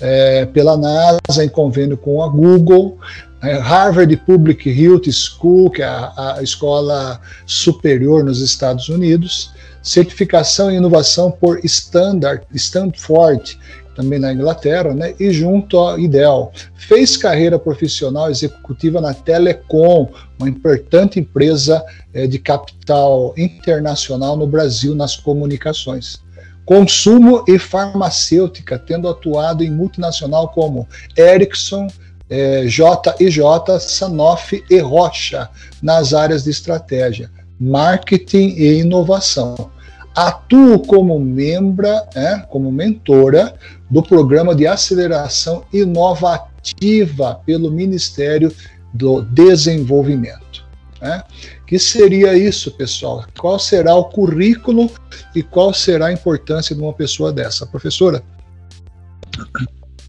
é, 0.00 0.46
pela 0.46 0.76
NASA 0.76 1.44
em 1.44 1.48
convênio 1.48 1.96
com 1.96 2.22
a 2.22 2.28
Google, 2.28 2.98
é, 3.42 3.58
Harvard 3.58 4.16
Public 4.18 4.68
Health 4.68 5.10
School, 5.12 5.70
que 5.70 5.82
é 5.82 5.86
a, 5.86 6.36
a 6.38 6.42
escola 6.42 7.20
superior 7.46 8.24
nos 8.24 8.40
Estados 8.40 8.88
Unidos, 8.88 9.52
certificação 9.82 10.70
em 10.70 10.76
inovação 10.76 11.30
por 11.30 11.62
Standard, 11.64 12.42
Stanford, 12.54 13.58
também 13.94 14.18
na 14.18 14.32
Inglaterra, 14.32 14.92
né, 14.92 15.14
e 15.18 15.30
junto 15.30 15.80
à 15.80 15.98
IDEL. 15.98 16.52
Fez 16.76 17.16
carreira 17.16 17.58
profissional 17.58 18.30
executiva 18.30 19.00
na 19.00 19.14
Telecom, 19.14 20.08
uma 20.38 20.48
importante 20.48 21.20
empresa 21.20 21.84
eh, 22.12 22.26
de 22.26 22.38
capital 22.38 23.34
internacional 23.36 24.36
no 24.36 24.46
Brasil 24.46 24.94
nas 24.94 25.16
comunicações. 25.16 26.22
Consumo 26.64 27.44
e 27.46 27.58
farmacêutica, 27.58 28.78
tendo 28.78 29.08
atuado 29.08 29.62
em 29.62 29.70
multinacional 29.70 30.48
como 30.48 30.88
Ericsson, 31.16 31.88
eh, 32.28 32.64
J&J, 32.66 33.80
Sanofi 33.80 34.64
e 34.70 34.78
Rocha, 34.78 35.48
nas 35.82 36.14
áreas 36.14 36.44
de 36.44 36.50
estratégia, 36.50 37.30
marketing 37.60 38.54
e 38.56 38.80
inovação. 38.80 39.73
Atuo 40.14 40.78
como 40.78 41.18
membra, 41.18 42.06
né, 42.14 42.46
como 42.48 42.70
mentora 42.70 43.54
do 43.90 44.02
programa 44.02 44.54
de 44.54 44.66
aceleração 44.66 45.64
inovativa 45.72 47.40
pelo 47.44 47.70
Ministério 47.70 48.54
do 48.92 49.22
Desenvolvimento. 49.22 50.64
Né? 51.00 51.22
Que 51.66 51.78
seria 51.78 52.36
isso, 52.36 52.70
pessoal? 52.70 53.24
Qual 53.38 53.58
será 53.58 53.94
o 53.94 54.04
currículo 54.04 54.90
e 55.34 55.42
qual 55.42 55.74
será 55.74 56.06
a 56.06 56.12
importância 56.12 56.74
de 56.74 56.80
uma 56.80 56.92
pessoa 56.92 57.32
dessa? 57.32 57.66
Professora? 57.66 58.22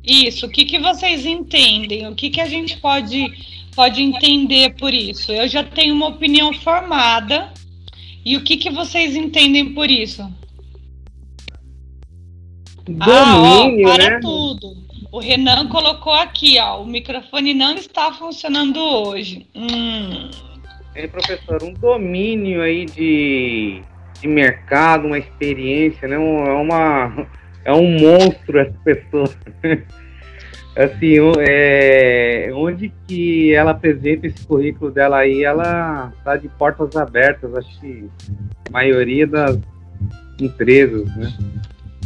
Isso, 0.04 0.46
o 0.46 0.50
que, 0.50 0.66
que 0.66 0.80
vocês 0.80 1.26
entendem? 1.26 2.08
O 2.08 2.16
que, 2.16 2.30
que 2.30 2.40
a 2.40 2.46
gente 2.46 2.78
pode, 2.78 3.26
pode 3.76 4.02
entender 4.02 4.76
por 4.76 4.94
isso? 4.94 5.32
Eu 5.32 5.48
já 5.48 5.64
tenho 5.64 5.96
uma 5.96 6.10
opinião 6.10 6.54
formada. 6.54 7.52
E 8.26 8.36
o 8.36 8.44
que, 8.44 8.58
que 8.58 8.72
vocês 8.72 9.16
entendem 9.16 9.74
por 9.74 9.90
isso? 9.90 10.24
ah, 13.00 13.06
ó, 13.40 13.64
Domínio, 13.64 13.88
para 13.88 14.10
né? 14.10 14.20
tudo. 14.20 14.76
O 15.12 15.20
Renan 15.20 15.68
colocou 15.70 16.14
aqui, 16.14 16.58
ó. 16.60 16.82
O 16.82 16.88
microfone 16.88 17.54
não 17.54 17.76
está 17.76 18.12
funcionando 18.12 18.80
hoje. 18.80 19.46
Hum, 19.56 20.30
É, 20.96 21.08
professor, 21.08 21.62
um 21.64 21.74
domínio 21.74 22.62
aí 22.62 22.86
de, 22.86 23.82
de 24.22 24.28
mercado, 24.28 25.06
uma 25.08 25.18
experiência, 25.20 26.08
né? 26.08 26.18
Um- 26.18 26.46
é, 26.46 26.54
uma, 26.54 27.28
é 27.66 27.74
um 27.74 27.92
monstro 28.00 28.60
essa 28.60 28.78
pessoa. 28.84 29.30
assim, 30.76 31.16
é, 31.40 32.50
onde 32.54 32.92
que 33.08 33.54
ela 33.54 33.72
apresenta 33.72 34.28
esse 34.28 34.46
currículo 34.46 34.92
dela 34.92 35.20
aí, 35.20 35.44
ela 35.44 36.12
tá 36.24 36.36
de 36.36 36.50
portas 36.50 36.96
abertas, 36.96 37.54
acho 37.56 37.80
que 37.80 38.10
a 38.68 38.72
maioria 38.72 39.26
das 39.26 39.58
empresas, 40.40 41.16
né? 41.16 41.34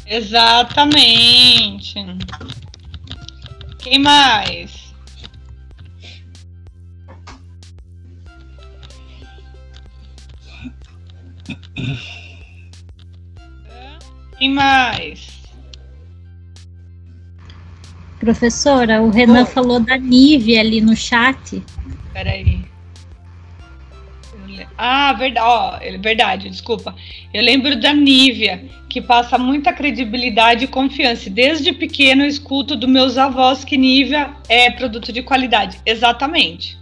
exatamente. 0.05 1.95
Quem 3.79 3.99
mais? 3.99 4.93
Quem 14.37 14.53
mais? 14.53 15.38
Professora, 18.19 19.01
o 19.01 19.09
Renan 19.09 19.45
falou 19.45 19.79
da 19.79 19.97
Nive 19.97 20.57
ali 20.57 20.81
no 20.81 20.95
chat. 20.95 21.63
Peraí. 22.11 22.59
Ah, 24.77 25.13
verdade, 25.13 25.45
ó, 25.45 25.99
verdade, 25.99 26.49
desculpa. 26.49 26.95
Eu 27.33 27.43
lembro 27.43 27.79
da 27.79 27.93
Nívia, 27.93 28.63
que 28.89 29.01
passa 29.01 29.37
muita 29.37 29.73
credibilidade 29.73 30.65
e 30.65 30.67
confiança. 30.67 31.29
Desde 31.29 31.73
pequeno 31.73 32.23
eu 32.23 32.27
escuto 32.27 32.75
dos 32.75 32.89
meus 32.89 33.17
avós 33.17 33.63
que 33.63 33.77
Nívia 33.77 34.33
é 34.47 34.71
produto 34.71 35.11
de 35.11 35.21
qualidade. 35.21 35.79
Exatamente. 35.85 36.77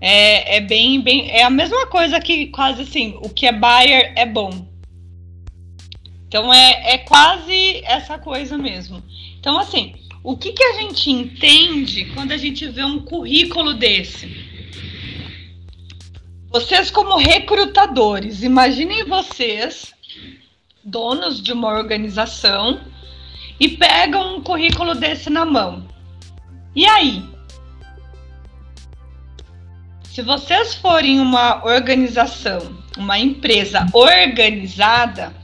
É, 0.00 0.56
é 0.56 0.60
bem, 0.60 1.00
bem. 1.00 1.30
É 1.30 1.42
a 1.42 1.50
mesma 1.50 1.86
coisa 1.86 2.20
que 2.20 2.46
quase 2.46 2.82
assim, 2.82 3.14
o 3.22 3.28
que 3.28 3.46
é 3.46 3.52
Bayer 3.52 4.12
é 4.16 4.24
bom. 4.24 4.66
Então 6.26 6.52
é, 6.52 6.94
é 6.94 6.98
quase 6.98 7.82
essa 7.84 8.18
coisa 8.18 8.56
mesmo. 8.56 9.02
Então, 9.38 9.58
assim, 9.58 9.94
o 10.22 10.36
que, 10.36 10.52
que 10.52 10.62
a 10.62 10.74
gente 10.74 11.10
entende 11.10 12.04
quando 12.14 12.32
a 12.32 12.36
gente 12.36 12.68
vê 12.68 12.84
um 12.84 13.00
currículo 13.00 13.74
desse? 13.74 14.50
Vocês, 16.50 16.90
como 16.90 17.16
recrutadores, 17.16 18.42
imaginem 18.42 19.04
vocês, 19.04 19.94
donos 20.84 21.40
de 21.40 21.52
uma 21.52 21.68
organização, 21.68 22.80
e 23.58 23.68
pegam 23.68 24.36
um 24.36 24.42
currículo 24.42 24.94
desse 24.94 25.30
na 25.30 25.44
mão. 25.44 25.86
E 26.74 26.86
aí? 26.86 27.22
Se 30.04 30.22
vocês 30.22 30.74
forem 30.74 31.20
uma 31.20 31.64
organização, 31.64 32.76
uma 32.98 33.18
empresa 33.18 33.86
organizada, 33.92 35.39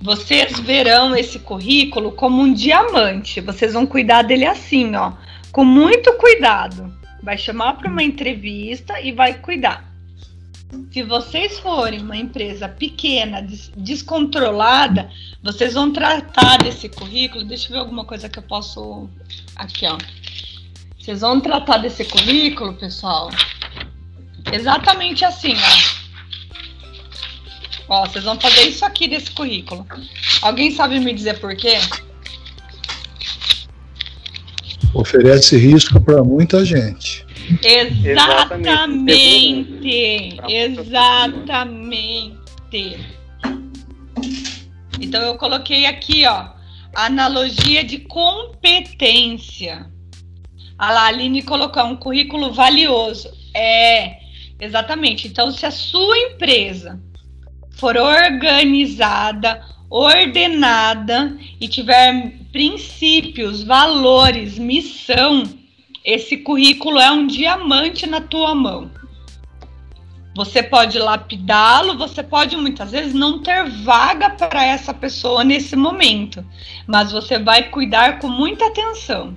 vocês 0.00 0.58
verão 0.60 1.14
esse 1.14 1.38
currículo 1.38 2.12
como 2.12 2.40
um 2.40 2.52
diamante. 2.52 3.40
Vocês 3.40 3.74
vão 3.74 3.86
cuidar 3.86 4.22
dele 4.22 4.46
assim, 4.46 4.94
ó, 4.96 5.12
com 5.52 5.64
muito 5.64 6.12
cuidado. 6.14 6.92
Vai 7.22 7.36
chamar 7.36 7.74
para 7.74 7.90
uma 7.90 8.02
entrevista 8.02 8.98
e 9.00 9.12
vai 9.12 9.34
cuidar. 9.34 9.90
Se 10.92 11.02
vocês 11.02 11.58
forem 11.58 12.00
uma 12.00 12.16
empresa 12.16 12.68
pequena, 12.68 13.46
descontrolada, 13.76 15.10
vocês 15.42 15.74
vão 15.74 15.92
tratar 15.92 16.58
desse 16.58 16.88
currículo. 16.88 17.44
Deixa 17.44 17.68
eu 17.68 17.72
ver 17.72 17.78
alguma 17.78 18.04
coisa 18.04 18.28
que 18.28 18.38
eu 18.38 18.42
posso. 18.42 19.08
Aqui, 19.56 19.86
ó. 19.86 19.98
Vocês 20.98 21.20
vão 21.20 21.40
tratar 21.40 21.78
desse 21.78 22.04
currículo, 22.04 22.74
pessoal, 22.74 23.30
exatamente 24.52 25.24
assim, 25.24 25.54
ó. 25.54 25.89
Ó, 27.90 28.06
vocês 28.06 28.24
vão 28.24 28.40
fazer 28.40 28.68
isso 28.68 28.84
aqui 28.84 29.08
desse 29.08 29.32
currículo. 29.32 29.84
Alguém 30.42 30.70
sabe 30.70 31.00
me 31.00 31.12
dizer 31.12 31.40
por 31.40 31.56
quê? 31.56 31.76
Oferece 34.94 35.56
risco 35.56 36.00
para 36.00 36.22
muita 36.22 36.64
gente. 36.64 37.26
Exatamente. 37.64 39.18
Exatamente. 40.48 42.38
Então 45.00 45.20
eu 45.22 45.36
coloquei 45.36 45.86
aqui, 45.86 46.24
ó, 46.26 46.50
analogia 46.94 47.82
de 47.82 47.98
competência. 47.98 49.90
A 50.78 50.92
lá, 50.92 51.06
Aline 51.08 51.42
colocou 51.42 51.82
um 51.84 51.96
currículo 51.96 52.52
valioso. 52.52 53.28
É, 53.52 54.20
exatamente. 54.60 55.26
Então, 55.26 55.50
se 55.50 55.66
a 55.66 55.72
sua 55.72 56.16
empresa 56.16 57.02
for 57.80 57.96
organizada, 57.96 59.64
ordenada 59.88 61.36
e 61.58 61.66
tiver 61.66 62.34
princípios, 62.52 63.62
valores, 63.62 64.58
missão, 64.58 65.42
esse 66.04 66.36
currículo 66.36 67.00
é 67.00 67.10
um 67.10 67.26
diamante 67.26 68.06
na 68.06 68.20
tua 68.20 68.54
mão. 68.54 68.90
Você 70.36 70.62
pode 70.62 70.98
lapidá-lo, 70.98 71.98
você 71.98 72.22
pode 72.22 72.56
muitas 72.56 72.92
vezes 72.92 73.14
não 73.14 73.42
ter 73.42 73.68
vaga 73.68 74.30
para 74.30 74.64
essa 74.64 74.94
pessoa 74.94 75.42
nesse 75.42 75.74
momento, 75.74 76.44
mas 76.86 77.10
você 77.10 77.38
vai 77.38 77.64
cuidar 77.64 78.18
com 78.18 78.28
muita 78.28 78.66
atenção. 78.66 79.36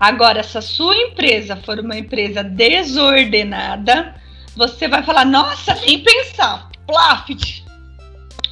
Agora, 0.00 0.42
se 0.42 0.56
a 0.58 0.62
sua 0.62 0.96
empresa 0.96 1.56
for 1.56 1.78
uma 1.78 1.96
empresa 1.96 2.42
desordenada, 2.42 4.14
você 4.56 4.88
vai 4.88 5.02
falar: 5.02 5.24
nossa, 5.24 5.74
nem 5.76 6.00
pensar, 6.00 6.68
Plaft. 6.88 7.57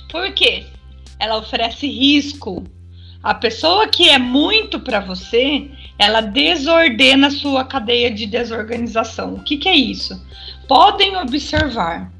Por 0.08 0.32
quê? 0.32 0.66
Ela 1.18 1.38
oferece 1.38 1.86
risco. 1.86 2.64
A 3.22 3.34
pessoa 3.34 3.88
que 3.88 4.08
é 4.08 4.18
muito 4.18 4.78
para 4.78 5.00
você, 5.00 5.70
ela 5.98 6.20
desordena 6.20 7.26
a 7.26 7.30
sua 7.30 7.64
cadeia 7.64 8.10
de 8.10 8.26
desorganização. 8.26 9.34
O 9.34 9.42
que, 9.42 9.56
que 9.56 9.68
é 9.68 9.74
isso? 9.74 10.24
Podem 10.68 11.16
observar. 11.16 12.12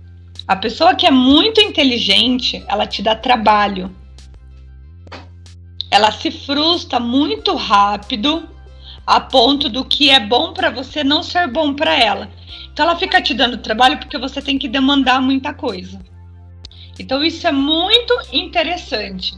A 0.49 0.57
pessoa 0.57 0.95
que 0.95 1.07
é 1.07 1.11
muito 1.11 1.61
inteligente, 1.61 2.65
ela 2.69 2.87
te 2.87 3.03
dá 3.03 3.15
trabalho. 3.15 3.95
Ela 5.91 6.11
se 6.11 6.31
frustra 6.31 6.99
muito 6.99 7.55
rápido 7.55 8.49
a 9.07 9.21
ponto 9.21 9.69
do 9.69 9.85
que 9.85 10.11
é 10.11 10.19
bom 10.19 10.53
para 10.53 10.71
você 10.71 11.05
não 11.05 11.23
ser 11.23 11.47
bom 11.47 11.75
para 11.75 11.95
ela. 11.97 12.29
Então 12.73 12.85
ela 12.85 12.99
fica 12.99 13.23
te 13.23 13.33
dando 13.33 13.59
trabalho 13.59 13.99
porque 13.99 14.19
você 14.19 14.43
tem 14.43 14.59
que 14.59 14.69
demandar 14.69 15.23
muita 15.23 15.55
coisa. 15.55 16.01
Então 16.99 17.23
isso 17.25 17.47
é 17.47 17.53
muito 17.53 18.15
interessante. 18.33 19.35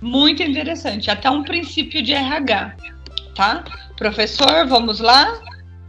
Muito 0.00 0.42
interessante, 0.42 1.10
até 1.10 1.30
um 1.30 1.42
princípio 1.42 2.02
de 2.02 2.12
RH 2.12 2.76
tá? 3.34 3.64
Professor, 3.96 4.66
vamos 4.66 5.00
lá? 5.00 5.40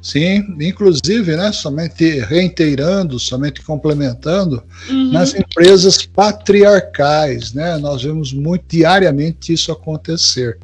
Sim, 0.01 0.55
inclusive, 0.59 1.35
né, 1.35 1.51
somente 1.51 2.19
reiterando, 2.19 3.17
somente 3.17 3.63
complementando, 3.63 4.63
uhum. 4.87 5.11
nas 5.11 5.33
empresas 5.33 6.05
patriarcais, 6.05 7.53
né, 7.53 7.77
nós 7.77 8.03
vemos 8.03 8.31
muito 8.31 8.65
diariamente 8.69 9.53
isso 9.53 9.71
acontecer. 9.71 10.59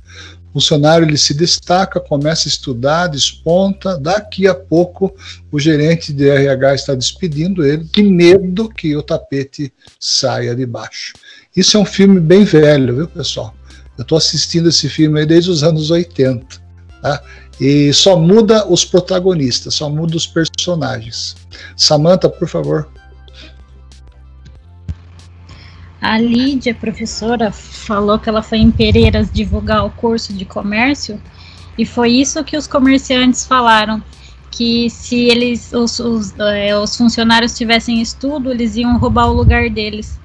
Funcionário 0.54 1.08
ele 1.08 1.18
se 1.18 1.34
destaca, 1.34 2.00
começa 2.00 2.48
a 2.48 2.52
estudar, 2.52 3.08
desponta, 3.08 3.98
daqui 3.98 4.48
a 4.48 4.54
pouco 4.54 5.16
o 5.52 5.60
gerente 5.60 6.12
de 6.12 6.30
RH 6.30 6.76
está 6.76 6.96
despedindo 6.96 7.66
ele, 7.66 7.86
de 7.86 8.04
medo 8.04 8.68
que 8.70 8.96
o 8.96 9.02
tapete 9.02 9.72
saia 10.00 10.56
de 10.56 10.66
baixo. 10.66 11.14
Isso 11.56 11.78
é 11.78 11.80
um 11.80 11.86
filme 11.86 12.20
bem 12.20 12.44
velho, 12.44 12.96
viu, 12.96 13.08
pessoal? 13.08 13.56
Eu 13.98 14.04
estou 14.04 14.18
assistindo 14.18 14.70
esse 14.70 14.90
filme 14.90 15.26
desde 15.26 15.50
os 15.50 15.64
anos 15.64 15.92
80. 15.92 16.46
Tá? 17.02 17.24
E 17.60 17.94
só 17.94 18.18
muda 18.18 18.68
os 18.68 18.84
protagonistas, 18.84 19.76
só 19.76 19.90
muda 19.90 20.18
os 20.18 20.26
personagens. 20.26 21.36
Samantha, 21.78 22.28
por 22.28 22.48
favor. 22.48 22.90
A 26.02 26.18
Lídia, 26.18 26.74
professora, 26.74 27.52
falou 27.52 28.18
que 28.18 28.28
ela 28.28 28.42
foi 28.42 28.58
em 28.58 28.72
Pereiras 28.72 29.32
divulgar 29.32 29.86
o 29.86 29.92
curso 29.92 30.34
de 30.34 30.44
comércio 30.46 31.22
e 31.78 31.86
foi 31.86 32.12
isso 32.12 32.44
que 32.44 32.58
os 32.58 32.66
comerciantes 32.66 33.46
falaram 33.46 34.04
que 34.50 34.90
se 34.90 35.30
eles 35.30 35.72
os, 35.72 36.00
os, 36.00 36.38
é, 36.40 36.78
os 36.78 36.98
funcionários 36.98 37.56
tivessem 37.58 38.02
estudo, 38.02 38.52
eles 38.52 38.76
iam 38.76 38.98
roubar 38.98 39.28
o 39.28 39.34
lugar 39.34 39.70
deles. 39.70 40.20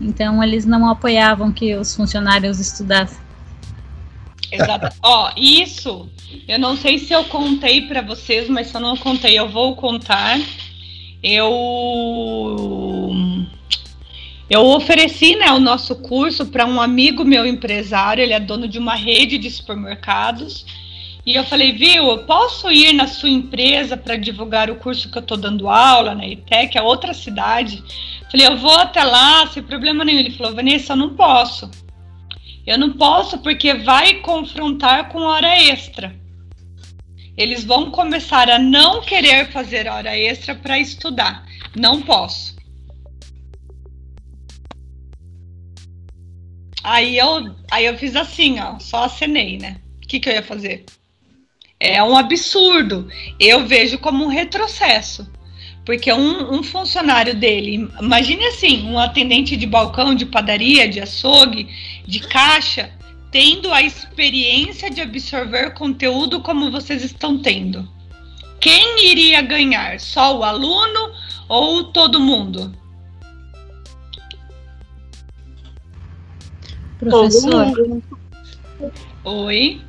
Então 0.00 0.42
eles 0.42 0.66
não 0.66 0.88
apoiavam 0.88 1.52
que 1.52 1.74
os 1.76 1.94
funcionários 1.94 2.58
estudassem. 2.58 3.18
Exato. 4.52 4.94
Ó, 5.02 5.30
isso 5.36 6.08
eu 6.46 6.58
não 6.58 6.76
sei 6.76 6.98
se 6.98 7.12
eu 7.12 7.24
contei 7.24 7.82
para 7.82 8.02
vocês, 8.02 8.48
mas 8.48 8.66
se 8.66 8.74
eu 8.74 8.80
não 8.80 8.96
contei, 8.96 9.38
eu 9.38 9.48
vou 9.48 9.76
contar. 9.76 10.38
Eu 11.22 11.50
eu 14.50 14.66
ofereci 14.66 15.36
né, 15.36 15.52
o 15.52 15.60
nosso 15.60 15.94
curso 15.94 16.44
para 16.44 16.66
um 16.66 16.80
amigo 16.80 17.24
meu 17.24 17.46
empresário, 17.46 18.20
ele 18.20 18.32
é 18.32 18.40
dono 18.40 18.66
de 18.66 18.80
uma 18.80 18.96
rede 18.96 19.38
de 19.38 19.48
supermercados. 19.48 20.66
E 21.24 21.36
eu 21.36 21.44
falei, 21.44 21.70
viu, 21.70 22.08
eu 22.08 22.24
posso 22.24 22.68
ir 22.68 22.92
na 22.92 23.06
sua 23.06 23.28
empresa 23.28 23.96
para 23.96 24.16
divulgar 24.16 24.68
o 24.68 24.74
curso 24.74 25.08
que 25.08 25.18
eu 25.18 25.22
estou 25.22 25.36
dando 25.36 25.68
aula 25.68 26.16
na 26.16 26.26
ITEC, 26.26 26.76
é 26.76 26.82
outra 26.82 27.14
cidade. 27.14 27.80
Falei, 28.28 28.48
eu 28.48 28.56
vou 28.56 28.74
até 28.74 29.04
lá, 29.04 29.46
sem 29.46 29.62
problema 29.62 30.04
nenhum. 30.04 30.18
Ele 30.18 30.32
falou, 30.32 30.52
Vanessa, 30.52 30.94
eu 30.94 30.96
não 30.96 31.10
posso. 31.10 31.70
Eu 32.66 32.76
não 32.76 32.94
posso 32.94 33.38
porque 33.38 33.74
vai 33.74 34.14
confrontar 34.14 35.10
com 35.10 35.20
hora 35.20 35.56
extra. 35.56 36.12
Eles 37.36 37.64
vão 37.64 37.92
começar 37.92 38.50
a 38.50 38.58
não 38.58 39.00
querer 39.00 39.52
fazer 39.52 39.86
hora 39.86 40.18
extra 40.18 40.56
para 40.56 40.76
estudar. 40.76 41.46
Não 41.76 42.02
posso. 42.02 42.59
Aí 46.82 47.18
eu, 47.18 47.54
aí 47.70 47.84
eu 47.86 47.96
fiz 47.96 48.16
assim, 48.16 48.58
ó, 48.58 48.78
só 48.78 49.04
acenei, 49.04 49.58
né? 49.58 49.80
O 50.02 50.06
que, 50.06 50.18
que 50.18 50.28
eu 50.28 50.32
ia 50.32 50.42
fazer? 50.42 50.84
É 51.78 52.02
um 52.02 52.16
absurdo. 52.16 53.08
Eu 53.38 53.66
vejo 53.66 53.98
como 53.98 54.24
um 54.24 54.28
retrocesso. 54.28 55.30
Porque 55.84 56.12
um, 56.12 56.54
um, 56.54 56.62
funcionário 56.62 57.34
dele, 57.34 57.88
imagine 58.00 58.44
assim, 58.46 58.84
um 58.84 58.98
atendente 58.98 59.56
de 59.56 59.66
balcão, 59.66 60.14
de 60.14 60.26
padaria, 60.26 60.88
de 60.88 61.00
açougue, 61.00 61.68
de 62.06 62.20
caixa, 62.20 62.92
tendo 63.30 63.72
a 63.72 63.82
experiência 63.82 64.90
de 64.90 65.00
absorver 65.00 65.72
conteúdo 65.72 66.40
como 66.40 66.70
vocês 66.70 67.02
estão 67.02 67.38
tendo? 67.38 67.88
Quem 68.60 69.10
iria 69.10 69.40
ganhar? 69.40 69.98
Só 69.98 70.38
o 70.38 70.44
aluno 70.44 71.12
ou 71.48 71.84
todo 71.84 72.20
mundo? 72.20 72.72
Professor, 77.00 78.02
Oi. 79.24 79.80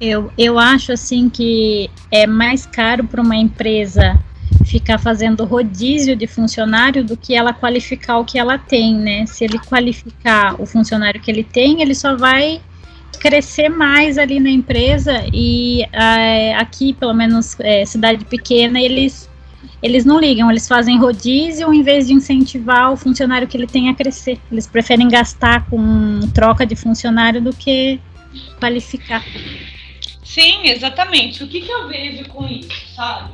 eu, 0.00 0.32
eu 0.36 0.58
acho 0.58 0.92
assim 0.92 1.30
que 1.30 1.88
é 2.10 2.26
mais 2.26 2.66
caro 2.66 3.04
para 3.04 3.22
uma 3.22 3.36
empresa 3.36 4.18
ficar 4.64 4.98
fazendo 4.98 5.44
rodízio 5.44 6.16
de 6.16 6.26
funcionário 6.26 7.04
do 7.04 7.16
que 7.16 7.34
ela 7.36 7.52
qualificar 7.52 8.18
o 8.18 8.24
que 8.24 8.36
ela 8.36 8.58
tem, 8.58 8.96
né? 8.96 9.26
Se 9.26 9.44
ele 9.44 9.60
qualificar 9.60 10.60
o 10.60 10.66
funcionário 10.66 11.20
que 11.20 11.30
ele 11.30 11.44
tem, 11.44 11.80
ele 11.82 11.94
só 11.94 12.16
vai 12.16 12.60
crescer 13.20 13.68
mais 13.68 14.18
ali 14.18 14.40
na 14.40 14.50
empresa 14.50 15.24
e 15.32 15.84
é, 15.92 16.54
aqui, 16.56 16.92
pelo 16.92 17.14
menos 17.14 17.56
é, 17.60 17.84
cidade 17.84 18.24
pequena, 18.24 18.80
eles 18.80 19.27
eles 19.82 20.04
não 20.04 20.18
ligam, 20.18 20.50
eles 20.50 20.66
fazem 20.66 20.98
rodízio 20.98 21.72
em 21.72 21.82
vez 21.82 22.08
de 22.08 22.12
incentivar 22.12 22.92
o 22.92 22.96
funcionário 22.96 23.46
que 23.46 23.56
ele 23.56 23.66
tem 23.66 23.88
a 23.88 23.94
crescer. 23.94 24.38
Eles 24.50 24.66
preferem 24.66 25.08
gastar 25.08 25.68
com 25.70 26.20
troca 26.34 26.66
de 26.66 26.74
funcionário 26.74 27.40
do 27.40 27.54
que 27.54 28.00
qualificar. 28.58 29.24
Sim, 30.24 30.68
exatamente. 30.68 31.42
O 31.42 31.48
que, 31.48 31.60
que 31.60 31.70
eu 31.70 31.88
vejo 31.88 32.28
com 32.28 32.46
isso, 32.46 32.94
sabe? 32.94 33.30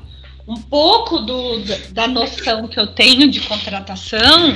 Um 0.47 0.61
pouco 0.61 1.21
do, 1.21 1.65
da 1.93 2.07
noção 2.07 2.69
que 2.69 2.79
eu 2.79 2.87
tenho 2.89 3.31
de 3.31 3.41
contratação 3.41 4.55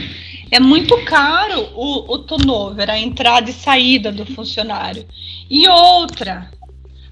é 0.50 0.60
muito 0.60 0.96
caro 1.04 1.70
o, 1.74 2.14
o 2.14 2.18
turnover, 2.18 2.90
a 2.90 2.98
entrada 2.98 3.48
e 3.48 3.52
saída 3.54 4.12
do 4.12 4.26
funcionário. 4.26 5.06
E 5.48 5.66
outra, 5.66 6.50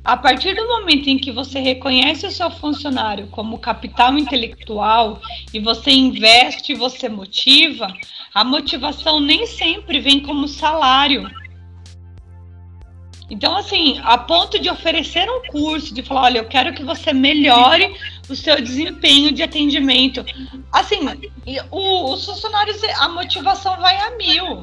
a 0.07 0.17
partir 0.17 0.55
do 0.55 0.69
momento 0.69 1.09
em 1.09 1.19
que 1.19 1.33
você 1.33 1.59
reconhece 1.59 2.25
o 2.25 2.31
seu 2.31 2.49
funcionário 2.49 3.27
como 3.27 3.59
capital 3.59 4.17
intelectual 4.17 5.21
e 5.53 5.59
você 5.59 5.91
investe 5.91 6.75
você 6.75 7.09
motiva, 7.09 7.93
a 8.33 8.45
motivação 8.45 9.19
nem 9.19 9.47
sempre 9.47 9.99
vem 9.99 10.21
como 10.21 10.47
salário. 10.47 11.29
Então, 13.29 13.57
assim, 13.57 14.01
a 14.05 14.17
ponto 14.17 14.61
de 14.61 14.71
oferecer 14.71 15.29
um 15.29 15.43
curso, 15.51 15.93
de 15.93 16.05
falar, 16.05 16.23
olha, 16.23 16.39
eu 16.39 16.45
quero 16.45 16.73
que 16.73 16.85
você 16.85 17.13
melhore 17.13 17.93
o 18.29 18.37
seu 18.37 18.63
desempenho 18.63 19.33
de 19.33 19.43
atendimento. 19.43 20.25
Assim, 20.73 21.01
o, 21.73 22.13
os 22.13 22.25
funcionários, 22.25 22.81
a 23.01 23.09
motivação 23.09 23.77
vai 23.81 23.97
a 23.97 24.17
mil. 24.17 24.61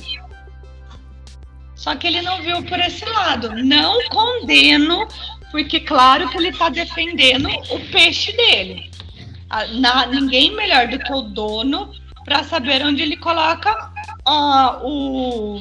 Só 1.84 1.98
que 1.98 2.08
ele 2.08 2.22
não 2.22 2.42
viu 2.42 2.64
por 2.64 2.80
esse 2.80 3.04
lado. 3.04 3.54
Não 3.62 4.08
condeno, 4.08 5.06
porque 5.52 5.82
claro 5.82 6.30
que 6.30 6.38
ele 6.38 6.48
está 6.48 6.70
defendendo 6.70 7.50
o 7.50 7.92
peixe 7.92 8.32
dele. 8.32 8.90
Na, 9.74 10.06
ninguém 10.06 10.56
melhor 10.56 10.88
do 10.88 10.98
que 10.98 11.12
o 11.12 11.24
dono 11.24 11.92
para 12.24 12.42
saber 12.42 12.86
onde 12.86 13.02
ele 13.02 13.18
coloca 13.18 13.92
uh, 14.26 14.88
o, 14.88 15.60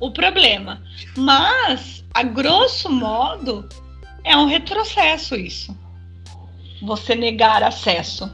o 0.00 0.10
problema. 0.12 0.82
Mas, 1.14 2.02
a 2.14 2.22
grosso 2.22 2.88
modo, 2.88 3.68
é 4.24 4.34
um 4.34 4.46
retrocesso 4.46 5.36
isso. 5.36 5.76
Você 6.80 7.14
negar 7.14 7.62
acesso. 7.62 8.32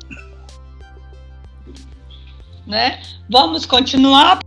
Né? 2.65 3.03
Vamos 3.29 3.67
continuar. 3.67 4.39